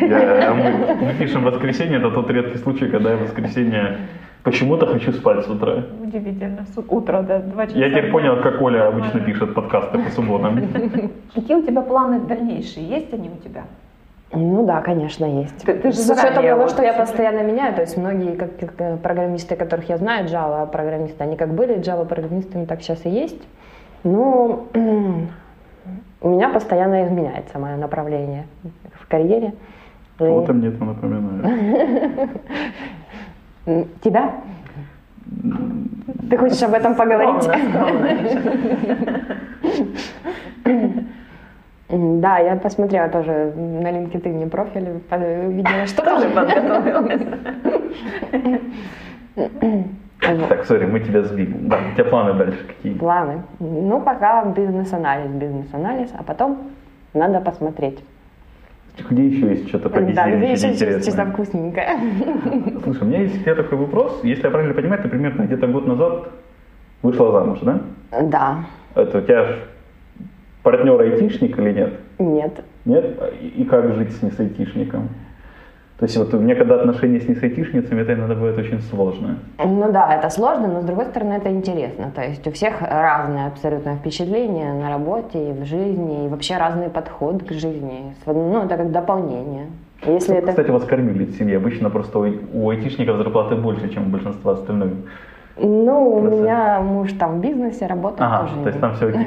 Я- 0.00 0.54
мы, 0.54 0.94
мы 0.94 1.14
пишем 1.18 1.44
воскресенье, 1.44 1.98
это 1.98 2.10
тот 2.10 2.30
редкий 2.30 2.58
случай, 2.58 2.88
когда 2.88 3.10
я 3.10 3.16
в 3.18 3.22
воскресенье 3.24 3.98
почему-то 4.42 4.86
хочу 4.86 5.12
спать 5.12 5.44
с 5.44 5.48
утра. 5.50 5.84
Удивительно. 6.02 6.64
С 6.74 6.78
утра, 6.88 7.20
да, 7.22 7.40
два 7.40 7.66
часа. 7.66 7.78
Я 7.78 7.90
теперь 7.90 8.10
понял, 8.10 8.40
как 8.40 8.62
Оля 8.62 8.88
обычно 8.88 9.20
пишет 9.20 9.54
подкасты 9.54 9.98
по 9.98 10.10
субботам. 10.10 10.58
Какие 11.34 11.56
у 11.56 11.62
тебя 11.62 11.82
планы 11.82 12.20
дальнейшие? 12.20 12.88
Есть 12.88 13.12
они 13.12 13.28
у 13.28 13.36
тебя? 13.46 13.64
Ну 14.32 14.66
да, 14.66 14.80
конечно, 14.82 15.24
есть. 15.24 15.62
Ты- 15.64 15.74
ты 15.74 15.90
же 15.90 15.96
С 15.98 16.10
учетом 16.10 16.44
того, 16.44 16.60
вот 16.62 16.70
что 16.70 16.82
я 16.82 16.92
постоянно 16.92 17.42
меняю, 17.42 17.74
то 17.74 17.80
есть 17.80 17.96
многие 17.96 18.36
как, 18.36 18.58
как, 18.58 18.72
э, 18.78 18.96
программисты, 18.98 19.56
которых 19.56 19.88
я 19.88 19.96
знаю, 19.96 20.26
Java 20.26 20.66
программисты, 20.70 21.24
они 21.24 21.36
как 21.36 21.54
были 21.54 21.78
Java 21.78 22.04
программистами, 22.04 22.66
так 22.66 22.82
сейчас 22.82 23.06
и 23.06 23.08
есть. 23.10 23.40
Но 24.04 24.66
у 26.20 26.28
меня 26.28 26.48
постоянно 26.50 27.06
изменяется 27.06 27.58
мое 27.58 27.76
направление 27.76 28.46
в 28.94 29.06
карьере. 29.08 29.54
Кого-то 30.18 30.52
мне 30.52 30.68
это 30.68 30.84
напоминает. 30.84 32.30
Тебя? 34.02 34.32
Ты 36.30 36.36
хочешь 36.36 36.62
об 36.62 36.74
этом 36.74 36.94
поговорить? 36.94 37.42
Скромно, 37.44 37.68
скромно, 37.70 38.12
Миша. 38.14 38.42
М, 40.64 41.08
Да, 41.88 42.38
я 42.38 42.56
посмотрела 42.56 43.08
тоже 43.08 43.52
на 43.56 43.88
LinkedIn 43.90 44.50
профиль, 44.50 45.00
по- 45.08 45.16
видела, 45.16 45.86
что 45.86 46.04
Тоже 46.04 46.28
подготовилась. 46.28 47.22
Так, 50.48 50.64
сори, 50.66 50.84
мы 50.86 51.00
тебя 51.00 51.22
сбили. 51.22 51.54
Да, 51.62 51.78
у 51.90 51.94
тебя 51.94 52.04
планы 52.04 52.34
дальше 52.34 52.58
какие? 52.66 52.92
Планы. 52.94 53.42
Ну, 53.60 54.00
пока 54.00 54.44
бизнес-анализ, 54.44 55.30
бизнес-анализ, 55.30 56.10
а 56.18 56.22
потом 56.22 56.58
надо 57.14 57.40
посмотреть. 57.40 58.00
Где 59.08 59.26
еще 59.28 59.46
есть 59.50 59.68
что-то 59.68 59.88
Да, 59.90 60.00
где 60.00 60.52
еще 60.52 60.56
что-то 60.56 60.72
интересное? 60.74 61.26
вкусненькое. 61.26 61.88
Слушай, 62.82 63.02
у 63.02 63.06
меня 63.06 63.20
есть 63.20 63.40
тебе 63.40 63.54
такой 63.54 63.78
вопрос. 63.78 64.20
Если 64.24 64.42
я 64.44 64.50
правильно 64.50 64.74
понимаю, 64.74 65.00
ты 65.02 65.08
примерно 65.08 65.42
где-то 65.44 65.68
год 65.68 65.86
назад 65.86 66.28
вышла 67.02 67.30
замуж, 67.32 67.60
да? 67.62 67.80
Да, 68.22 68.56
Это 68.96 69.18
у 69.18 69.20
тебя 69.20 69.46
партнер 70.70 71.00
айтишник 71.00 71.58
или 71.58 71.72
нет? 71.72 71.92
нет. 72.18 72.60
Нет? 72.84 73.04
И 73.40 73.64
как 73.64 73.94
жить 73.94 74.12
с 74.12 74.22
несайтишником? 74.22 75.08
То 75.98 76.04
есть 76.04 76.16
вот 76.16 76.32
у 76.34 76.38
меня 76.38 76.54
когда 76.54 76.76
отношения 76.76 77.20
с 77.20 77.28
несайтишницами, 77.28 78.02
это 78.02 78.12
иногда 78.12 78.34
бывает 78.34 78.56
очень 78.58 78.80
сложно. 78.82 79.38
Ну 79.64 79.90
да, 79.92 80.14
это 80.14 80.30
сложно, 80.30 80.68
но 80.68 80.80
с 80.82 80.84
другой 80.84 81.06
стороны 81.06 81.32
это 81.34 81.50
интересно. 81.50 82.12
То 82.14 82.22
есть 82.22 82.46
у 82.46 82.52
всех 82.52 82.80
разное 82.82 83.48
абсолютно 83.48 83.96
впечатление 83.96 84.74
на 84.74 84.90
работе 84.90 85.50
и 85.50 85.52
в 85.52 85.64
жизни, 85.64 86.26
и 86.26 86.28
вообще 86.28 86.56
разный 86.56 86.88
подход 86.88 87.42
к 87.42 87.52
жизни. 87.52 88.14
С- 88.24 88.26
Ну, 88.26 88.64
это 88.64 88.76
как 88.76 88.92
дополнение. 88.92 89.66
Если 90.06 90.36
это... 90.36 90.48
Кстати, 90.48 90.70
вас 90.70 90.84
кормили 90.84 91.24
в 91.24 91.36
семье. 91.36 91.56
Обычно 91.56 91.90
просто 91.90 92.18
у 92.52 92.70
айтишников 92.70 93.16
зарплаты 93.16 93.56
больше, 93.56 93.88
чем 93.92 94.06
у 94.06 94.10
большинства 94.10 94.52
остальных. 94.52 94.92
Ну, 95.60 96.14
у 96.14 96.20
меня 96.20 96.80
муж 96.80 97.12
там 97.14 97.38
в 97.38 97.40
бизнесе 97.40 97.86
работает 97.86 98.22
Ага, 98.22 98.48
тоже. 98.48 98.62
то 98.62 98.68
есть 98.68 98.80
там 98.80 98.94
все 98.94 99.08
окей. 99.08 99.26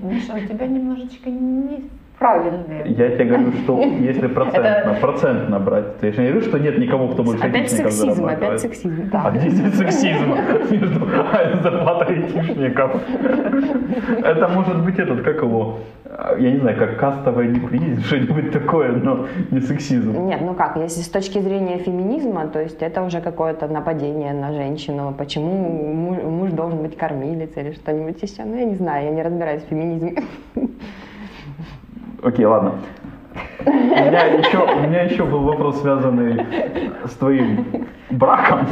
Миша, 0.02 0.34
у 0.34 0.40
тебя 0.48 0.66
немножечко 0.66 1.30
неправильные. 2.14 2.84
Я 2.86 3.10
тебе 3.10 3.24
говорю, 3.24 3.52
что 3.64 3.80
если 4.00 4.26
процентно, 4.26 4.94
процентно 5.00 5.60
брать, 5.60 5.98
то 5.98 6.06
я 6.06 6.12
же 6.12 6.22
не 6.22 6.28
говорю, 6.28 6.46
что 6.46 6.58
нет 6.58 6.78
никого, 6.78 7.08
кто 7.08 7.22
больше 7.22 7.44
Опять 7.44 7.70
сексизм, 7.70 8.26
опять 8.26 8.60
сексизм. 8.60 9.10
А 9.12 9.30
где 9.30 9.48
здесь 9.50 9.74
сексизм 9.74 10.34
между 10.70 11.06
зарплатой 11.62 12.16
айтишников? 12.16 13.02
Это 14.22 14.48
может 14.48 14.84
быть 14.84 14.98
этот, 14.98 15.22
как 15.22 15.42
его, 15.42 15.78
я 16.38 16.52
не 16.52 16.58
знаю, 16.58 16.78
как 16.78 16.98
кастовая 16.98 17.48
неприязнь, 17.48 18.02
что-нибудь 18.02 18.52
такое, 18.52 18.92
но 18.92 19.26
не 19.50 19.60
сексизм. 19.60 20.26
Нет, 20.26 20.40
ну 20.40 20.54
как, 20.54 20.76
если 20.76 21.02
с 21.02 21.08
точки 21.08 21.38
зрения 21.38 21.78
феминизма, 21.78 22.46
то 22.48 22.60
есть 22.60 22.82
это 22.82 23.02
уже 23.02 23.20
какое-то 23.20 23.68
нападение 23.68 24.32
на 24.32 24.52
женщину. 24.52 25.14
Почему 25.16 25.92
муж, 25.92 26.18
муж 26.22 26.50
должен 26.50 26.82
быть 26.82 26.96
кормилицей 26.96 27.62
или 27.62 27.72
что-нибудь 27.72 28.22
еще? 28.22 28.44
Ну, 28.44 28.56
я 28.56 28.64
не 28.64 28.74
знаю, 28.74 29.06
я 29.06 29.10
не 29.10 29.22
разбираюсь 29.22 29.62
в 29.62 29.68
феминизме. 29.68 30.14
Окей, 32.24 32.46
ладно. 32.46 32.72
У 33.66 33.70
меня 33.70 34.24
еще, 34.24 34.58
у 34.58 34.80
меня 34.80 35.02
еще 35.02 35.24
был 35.24 35.40
вопрос, 35.40 35.80
связанный 35.82 36.46
с 37.04 37.14
твоим 37.16 37.66
браком. 38.10 38.66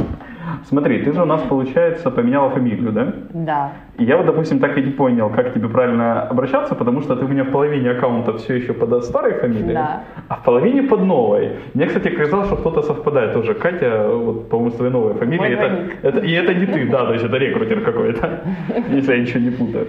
Смотри, 0.65 1.03
ты 1.03 1.13
же 1.13 1.21
у 1.21 1.25
нас, 1.25 1.41
получается, 1.41 2.09
поменяла 2.09 2.49
фамилию, 2.49 2.91
да? 2.91 3.13
Да. 3.33 3.71
И 3.97 4.05
я 4.05 4.17
вот, 4.17 4.25
допустим, 4.25 4.59
так 4.59 4.77
и 4.77 4.81
не 4.81 4.91
понял, 4.91 5.29
как 5.29 5.53
тебе 5.53 5.67
правильно 5.67 6.23
обращаться, 6.23 6.75
потому 6.75 7.01
что 7.01 7.15
ты 7.15 7.25
у 7.25 7.27
меня 7.27 7.43
в 7.43 7.51
половине 7.51 7.91
аккаунта 7.91 8.33
все 8.37 8.55
еще 8.55 8.73
под 8.73 9.03
старой 9.03 9.33
фамилией, 9.33 9.73
Да. 9.73 10.03
а 10.29 10.35
в 10.35 10.43
половине 10.43 10.83
под 10.83 11.01
новой. 11.01 11.49
Мне, 11.73 11.85
кстати, 11.85 12.09
казалось, 12.09 12.47
что 12.47 12.55
кто-то 12.55 12.81
совпадает 12.81 13.33
тоже. 13.33 13.53
Катя, 13.53 14.07
вот, 14.09 14.49
по-моему, 14.49 14.71
с 14.71 14.75
твоей 14.75 14.91
новой 14.91 15.13
фамилией. 15.13 15.53
Это, 15.53 15.89
это, 16.01 16.19
и 16.19 16.31
это 16.31 16.53
не 16.53 16.65
ты, 16.65 16.89
да, 16.89 17.05
то 17.05 17.13
есть 17.13 17.25
это 17.25 17.37
рекрутер 17.37 17.81
какой-то, 17.81 18.41
если 18.89 19.13
я 19.15 19.21
ничего 19.21 19.39
не 19.39 19.51
путаю. 19.51 19.87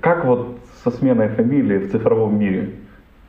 Как 0.00 0.24
вот 0.24 0.58
со 0.84 0.90
сменой 0.90 1.28
фамилии 1.28 1.78
в 1.78 1.90
цифровом 1.90 2.38
мире? 2.38 2.68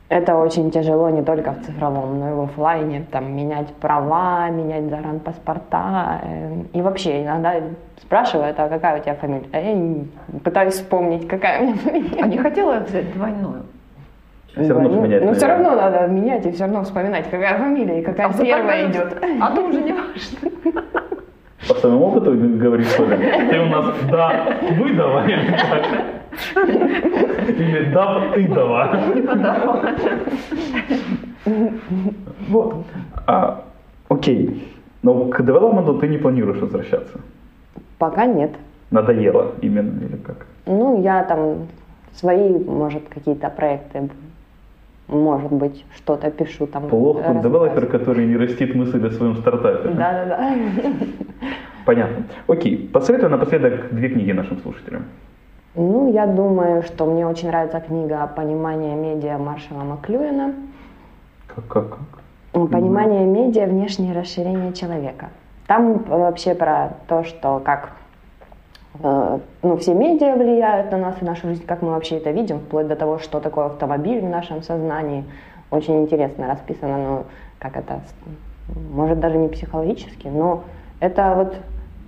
Это 0.08 0.36
очень 0.36 0.70
тяжело 0.70 1.10
не 1.10 1.22
только 1.22 1.52
в 1.52 1.66
цифровом, 1.66 2.18
но 2.18 2.30
и 2.30 2.32
в 2.32 2.40
оффлайне. 2.40 3.04
Там 3.12 3.36
менять 3.36 3.74
права, 3.74 4.48
менять 4.48 4.88
загранпаспорта. 4.88 6.20
э, 6.22 6.62
И 6.72 6.80
вообще 6.80 7.24
иногда 7.24 7.54
спрашивают, 8.00 8.58
а 8.58 8.68
какая 8.68 8.98
у 8.98 9.02
тебя 9.02 9.14
фамилия? 9.16 9.48
А 9.52 9.58
я 9.60 10.04
пытаюсь 10.42 10.74
вспомнить, 10.74 11.28
какая 11.28 11.60
у 11.60 11.64
меня 11.66 11.74
фамилия. 11.76 12.22
А 12.22 12.26
не 12.26 12.38
хотела 12.38 12.80
взять 12.80 13.12
двойную? 13.12 13.64
Все 14.56 14.72
равно 14.72 14.88
ну, 14.88 15.00
поменять, 15.02 15.24
ну, 15.24 15.34
все 15.34 15.46
равно 15.46 15.74
надо 15.76 16.06
менять 16.06 16.46
и 16.46 16.52
все 16.52 16.64
равно 16.64 16.82
вспоминать, 16.82 17.30
какая 17.30 17.58
фамилия 17.58 18.00
и 18.00 18.02
какая 18.02 18.28
вдруг 18.28 18.46
первая 18.46 18.90
идет. 18.90 19.16
А 19.40 19.54
то 19.54 19.60
уже 19.60 19.80
не 19.82 19.92
важно. 19.92 20.82
По 21.68 21.74
своему 21.74 22.06
опыту 22.06 22.32
говоришь, 22.34 22.88
что 22.88 23.04
ли? 23.04 23.16
Ты 23.50 23.60
у 23.60 23.66
нас 23.66 23.94
да, 24.10 24.56
выдала 24.78 25.22
или 26.54 27.00
как? 27.00 27.48
Или 27.48 27.84
да, 27.92 28.32
ты 28.34 28.48
дала. 28.48 29.00
Вот. 32.48 32.74
А, 33.26 33.64
окей. 34.08 34.68
Но 35.02 35.26
к 35.26 35.42
девелопменту 35.42 35.94
ты 35.94 36.08
не 36.08 36.18
планируешь 36.18 36.60
возвращаться? 36.60 37.20
Пока 37.98 38.26
нет. 38.26 38.50
Надоело 38.90 39.52
именно 39.60 40.04
или 40.04 40.16
как? 40.16 40.46
Ну, 40.66 41.02
я 41.02 41.22
там 41.24 41.68
свои, 42.14 42.50
может, 42.64 43.08
какие-то 43.08 43.48
проекты, 43.50 44.08
может 45.08 45.52
быть, 45.52 45.84
что-то 45.96 46.30
пишу 46.30 46.66
там. 46.66 46.88
Плох 46.88 47.22
тут 47.22 47.42
девелопер, 47.42 47.86
который 47.86 48.26
не 48.26 48.36
растит 48.36 48.74
мысль 48.74 49.06
о 49.06 49.10
своем 49.10 49.36
стартапе. 49.36 49.88
Да-да-да. 49.90 50.54
Понятно. 51.84 52.24
Окей. 52.46 52.90
Посоветуй 52.92 53.30
напоследок 53.30 53.88
две 53.92 54.08
книги 54.08 54.32
нашим 54.32 54.58
слушателям. 54.58 55.04
Ну, 55.74 56.10
я 56.12 56.26
думаю, 56.26 56.82
что 56.82 57.06
мне 57.06 57.26
очень 57.26 57.48
нравится 57.48 57.80
книга 57.80 58.26
«Понимание 58.34 58.96
медиа» 58.96 59.38
Маршала 59.38 59.82
Маклюина. 59.82 60.54
Как, 61.46 61.66
как, 61.68 61.90
как? 61.90 62.70
«Понимание 62.70 63.24
медиа. 63.24 63.66
Внешнее 63.66 64.12
расширение 64.12 64.72
человека». 64.72 65.28
Там 65.66 65.98
вообще 66.04 66.54
про 66.54 66.94
то, 67.06 67.24
что 67.24 67.60
как 67.62 67.92
э, 69.02 69.38
ну, 69.62 69.76
все 69.76 69.92
медиа 69.92 70.34
влияют 70.34 70.90
на 70.90 70.96
нас 70.98 71.16
и 71.20 71.24
нашу 71.26 71.48
жизнь, 71.48 71.66
как 71.66 71.82
мы 71.82 71.90
вообще 71.90 72.16
это 72.16 72.30
видим, 72.30 72.60
вплоть 72.60 72.88
до 72.88 72.96
того, 72.96 73.18
что 73.18 73.38
такое 73.38 73.66
автомобиль 73.66 74.20
в 74.20 74.28
нашем 74.28 74.62
сознании. 74.62 75.24
Очень 75.70 76.02
интересно 76.02 76.48
расписано, 76.48 76.96
ну, 76.96 77.24
как 77.58 77.76
это, 77.76 78.00
может, 78.90 79.20
даже 79.20 79.36
не 79.36 79.48
психологически, 79.48 80.28
но 80.28 80.64
это 81.00 81.34
вот, 81.36 81.54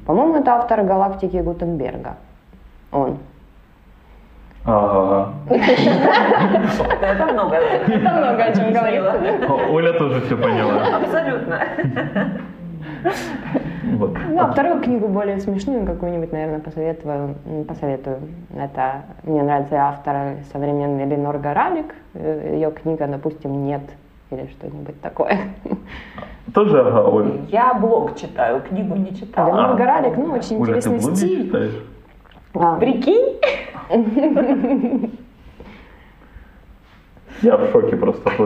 по-моему, 0.06 0.36
это 0.36 0.54
автор 0.54 0.82
«Галактики» 0.82 1.36
Гутенберга. 1.36 2.16
Он. 2.90 3.18
Ага. 4.64 5.32
Это 5.50 7.26
много. 7.32 7.54
Это 7.56 8.10
много 8.10 8.44
о 8.44 8.54
чем 8.54 8.72
говорит. 8.72 9.02
О, 9.50 9.72
Оля 9.72 9.92
тоже 9.94 10.20
все 10.22 10.36
поняла. 10.36 10.96
Абсолютно. 10.96 11.60
Вот. 13.96 14.16
Ну, 14.28 14.38
а 14.40 14.52
вторую 14.52 14.80
книгу 14.82 15.08
более 15.08 15.40
смешную 15.40 15.86
какую-нибудь, 15.86 16.32
наверное, 16.32 16.60
посоветую. 16.60 17.34
посоветую. 17.66 18.18
Это 18.54 19.02
мне 19.24 19.42
нравится 19.42 19.76
автор 19.76 20.36
современный 20.52 21.06
Ленор 21.06 21.38
Горалик. 21.38 21.94
Э, 22.14 22.52
Ее 22.54 22.70
книга, 22.70 23.06
допустим, 23.06 23.64
«Нет» 23.64 23.82
или 24.30 24.46
что-нибудь 24.48 25.00
такое. 25.00 25.38
Тоже 26.54 26.80
ага, 26.80 27.08
Оля. 27.08 27.32
Я 27.48 27.74
блог 27.74 28.16
читаю, 28.16 28.60
книгу 28.60 28.94
не 28.96 29.14
читала. 29.16 29.48
Ленор 29.48 29.76
Горалик, 29.76 30.16
ну, 30.16 30.34
очень 30.34 30.60
Оля, 30.60 30.76
интересный 30.76 31.16
стиль. 31.16 31.46
читаешь? 31.46 31.84
А, 32.54 32.76
Прикинь? 32.78 33.38
Я 37.42 37.56
в 37.56 37.70
шоке 37.72 37.96
просто 37.96 38.30
от 38.30 38.40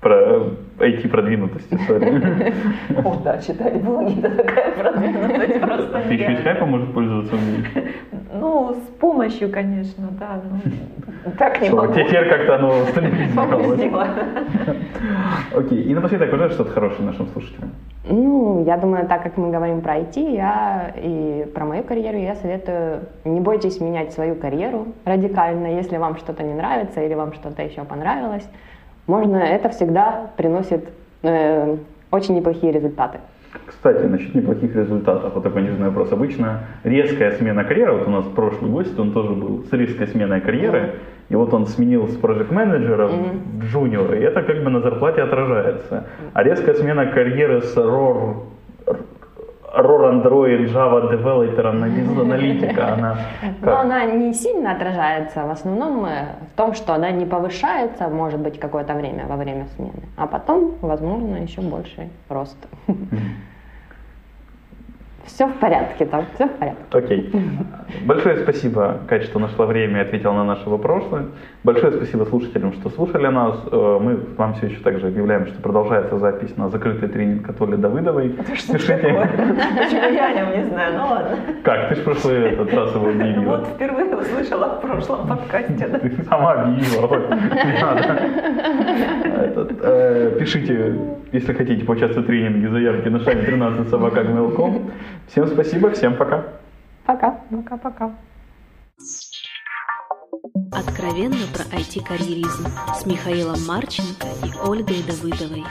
про 0.00 0.46
IT-продвинутости. 0.78 1.74
sorry. 1.88 2.54
О, 3.04 3.16
да, 3.24 3.38
читать 3.38 3.82
блоги, 3.82 4.18
это 4.18 4.42
такая 4.42 4.72
продвинутость 4.72 5.60
просто 5.66 6.02
Ты 6.08 6.14
еще 6.14 6.32
и 6.32 6.36
скайпом 6.36 6.70
можешь 6.70 6.88
пользоваться 6.92 7.34
умеешь? 7.34 7.66
Ну, 8.32 8.74
с 8.74 9.00
помощью, 9.00 9.50
конечно, 9.50 10.08
да. 10.18 10.40
Ну, 11.24 11.32
так 11.38 11.60
не 11.60 11.70
могу. 11.70 11.92
теперь 11.92 12.28
как-то 12.28 12.56
оно 12.56 12.84
стабилизировалось. 12.90 13.80
Окей, 15.54 15.82
и 15.82 15.94
напоследок, 15.94 16.30
пожалуйста, 16.30 16.54
что-то 16.62 16.70
хорошее 16.70 17.06
нашим 17.06 17.26
слушателям. 17.28 17.70
Ну, 18.10 18.64
я 18.64 18.76
думаю, 18.76 19.06
так 19.06 19.22
как 19.22 19.36
мы 19.36 19.50
говорим 19.50 19.80
про 19.82 19.98
IT, 19.98 20.34
я 20.34 20.94
и 20.96 21.46
про 21.54 21.64
мою 21.64 21.82
карьеру, 21.82 22.16
я 22.18 22.36
советую 22.36 23.00
не 23.24 23.40
бойтесь 23.40 23.80
менять 23.80 24.12
свою 24.12 24.34
карьеру 24.36 24.88
радикально, 25.04 25.66
если 25.66 25.96
вам 25.98 26.16
что-то 26.16 26.42
не 26.42 26.54
нравится 26.54 27.02
или 27.02 27.14
вам 27.14 27.34
что-то 27.34 27.62
еще 27.62 27.84
понравилось. 27.84 28.48
Можно, 29.08 29.38
это 29.38 29.70
всегда 29.70 30.30
приносит 30.36 30.84
э, 31.22 31.76
очень 32.10 32.36
неплохие 32.36 32.72
результаты. 32.72 33.20
Кстати, 33.64 34.04
насчет 34.04 34.34
неплохих 34.34 34.76
результатов. 34.76 35.32
Вот 35.34 35.42
такой 35.42 35.62
нежный 35.62 35.86
вопрос. 35.86 36.12
Обычно 36.12 36.64
резкая 36.84 37.32
смена 37.32 37.64
карьеры, 37.64 37.94
вот 37.94 38.06
у 38.06 38.10
нас 38.10 38.26
прошлый 38.26 38.70
гость, 38.70 38.98
он 38.98 39.12
тоже 39.12 39.30
был 39.30 39.64
с 39.64 39.72
резкой 39.72 40.08
сменой 40.08 40.42
карьеры, 40.42 40.96
и 41.30 41.34
вот 41.34 41.54
он 41.54 41.66
сменил 41.66 42.06
с 42.08 42.18
project 42.18 42.52
менеджера 42.52 43.08
в 43.08 43.64
джуниора, 43.64 44.14
и 44.14 44.20
это 44.20 44.42
как 44.42 44.62
бы 44.62 44.68
на 44.68 44.80
зарплате 44.80 45.22
отражается. 45.22 46.04
А 46.34 46.42
резкая 46.42 46.74
смена 46.74 47.06
карьеры 47.06 47.62
с 47.62 47.74
ROR, 47.78 48.36
ROR 49.76 50.10
Android 50.12 50.72
Java 50.72 51.10
девелопера 51.10 51.72
на 51.72 51.88
бизнес-аналитика, 51.88 52.88
она 52.94 53.18
Но 53.60 53.66
как? 53.66 53.84
она 53.84 54.04
не 54.06 54.32
сильно 54.32 54.72
отражается 54.72 55.44
в 55.44 55.50
основном 55.50 56.06
э, 56.06 56.26
в 56.52 56.56
том, 56.56 56.74
что 56.74 56.94
она 56.94 57.10
не 57.10 57.26
повышается, 57.26 58.08
может 58.08 58.40
быть, 58.40 58.58
какое-то 58.58 58.94
время 58.94 59.26
во 59.26 59.36
время 59.36 59.66
смены, 59.76 60.02
а 60.16 60.26
потом, 60.26 60.74
возможно, 60.80 61.36
еще 61.36 61.60
больший 61.60 62.10
рост. 62.28 62.56
Все 65.28 65.46
в 65.46 65.52
порядке 65.60 66.04
там, 66.06 66.24
все 66.34 66.46
в 66.46 66.52
порядке. 66.58 66.82
Окей. 66.90 67.30
Большое 68.06 68.38
спасибо, 68.38 68.98
Кать, 69.08 69.24
что 69.24 69.38
нашла 69.38 69.66
время 69.66 69.98
и 69.98 70.02
ответила 70.02 70.32
на 70.32 70.44
наши 70.44 70.68
вопросы. 70.68 71.26
Большое 71.64 71.92
спасибо 71.92 72.24
слушателям, 72.24 72.72
что 72.72 72.88
слушали 72.90 73.26
нас. 73.28 73.56
Э, 73.70 73.98
Мы 74.00 74.16
вам 74.36 74.54
все 74.54 74.66
еще 74.66 74.80
также 74.80 75.06
объявляем, 75.08 75.46
что 75.46 75.60
продолжается 75.62 76.18
запись 76.18 76.56
на 76.56 76.68
закрытый 76.70 77.08
тренинг 77.08 77.48
от 77.48 77.60
Оли 77.60 77.76
Давыдовой. 77.76 78.30
Пишите. 78.30 78.74
Почему 78.76 80.12
я 80.12 80.26
о 80.28 80.32
нем 80.32 80.56
не 80.64 80.70
знаю? 80.70 80.94
Ну 80.98 81.06
ладно. 81.06 81.36
Как? 81.62 81.88
Ты 81.90 81.94
же 81.96 82.00
в 82.00 82.04
прошлый 82.04 82.52
этот 82.52 82.72
раз 82.74 82.94
его 82.94 83.08
объявила. 83.08 83.56
Вот 83.58 83.66
впервые 83.68 84.16
услышала 84.16 84.78
в 84.78 84.80
прошлом 84.80 85.26
подкасте. 85.28 85.88
да. 85.88 85.98
Ты 85.98 86.24
сама 86.24 86.52
объявила. 86.52 87.06
вот, 87.06 87.30
Не 87.30 87.82
надо. 87.82 88.18
Этот, 89.44 89.72
э, 89.82 90.36
Пишите, 90.38 90.94
если 91.32 91.52
хотите 91.52 91.84
поучаствовать 91.84 92.24
в 92.24 92.26
тренинге, 92.26 92.68
заявки 92.70 93.08
на 93.08 93.20
шаг 93.20 93.44
13 93.44 93.88
собака. 93.88 94.24
Всем 95.28 95.46
спасибо, 95.46 95.90
всем 95.90 96.16
пока. 96.16 96.44
Пока. 97.04 97.40
Пока-пока. 97.50 98.14
Откровенно 100.72 101.46
про 101.52 101.64
IT-карьеризм 101.76 102.66
с 102.94 103.04
Михаилом 103.06 103.64
Марченко 103.66 104.26
и 104.44 104.68
Ольгой 104.68 105.02
Давыдовой. 105.02 105.64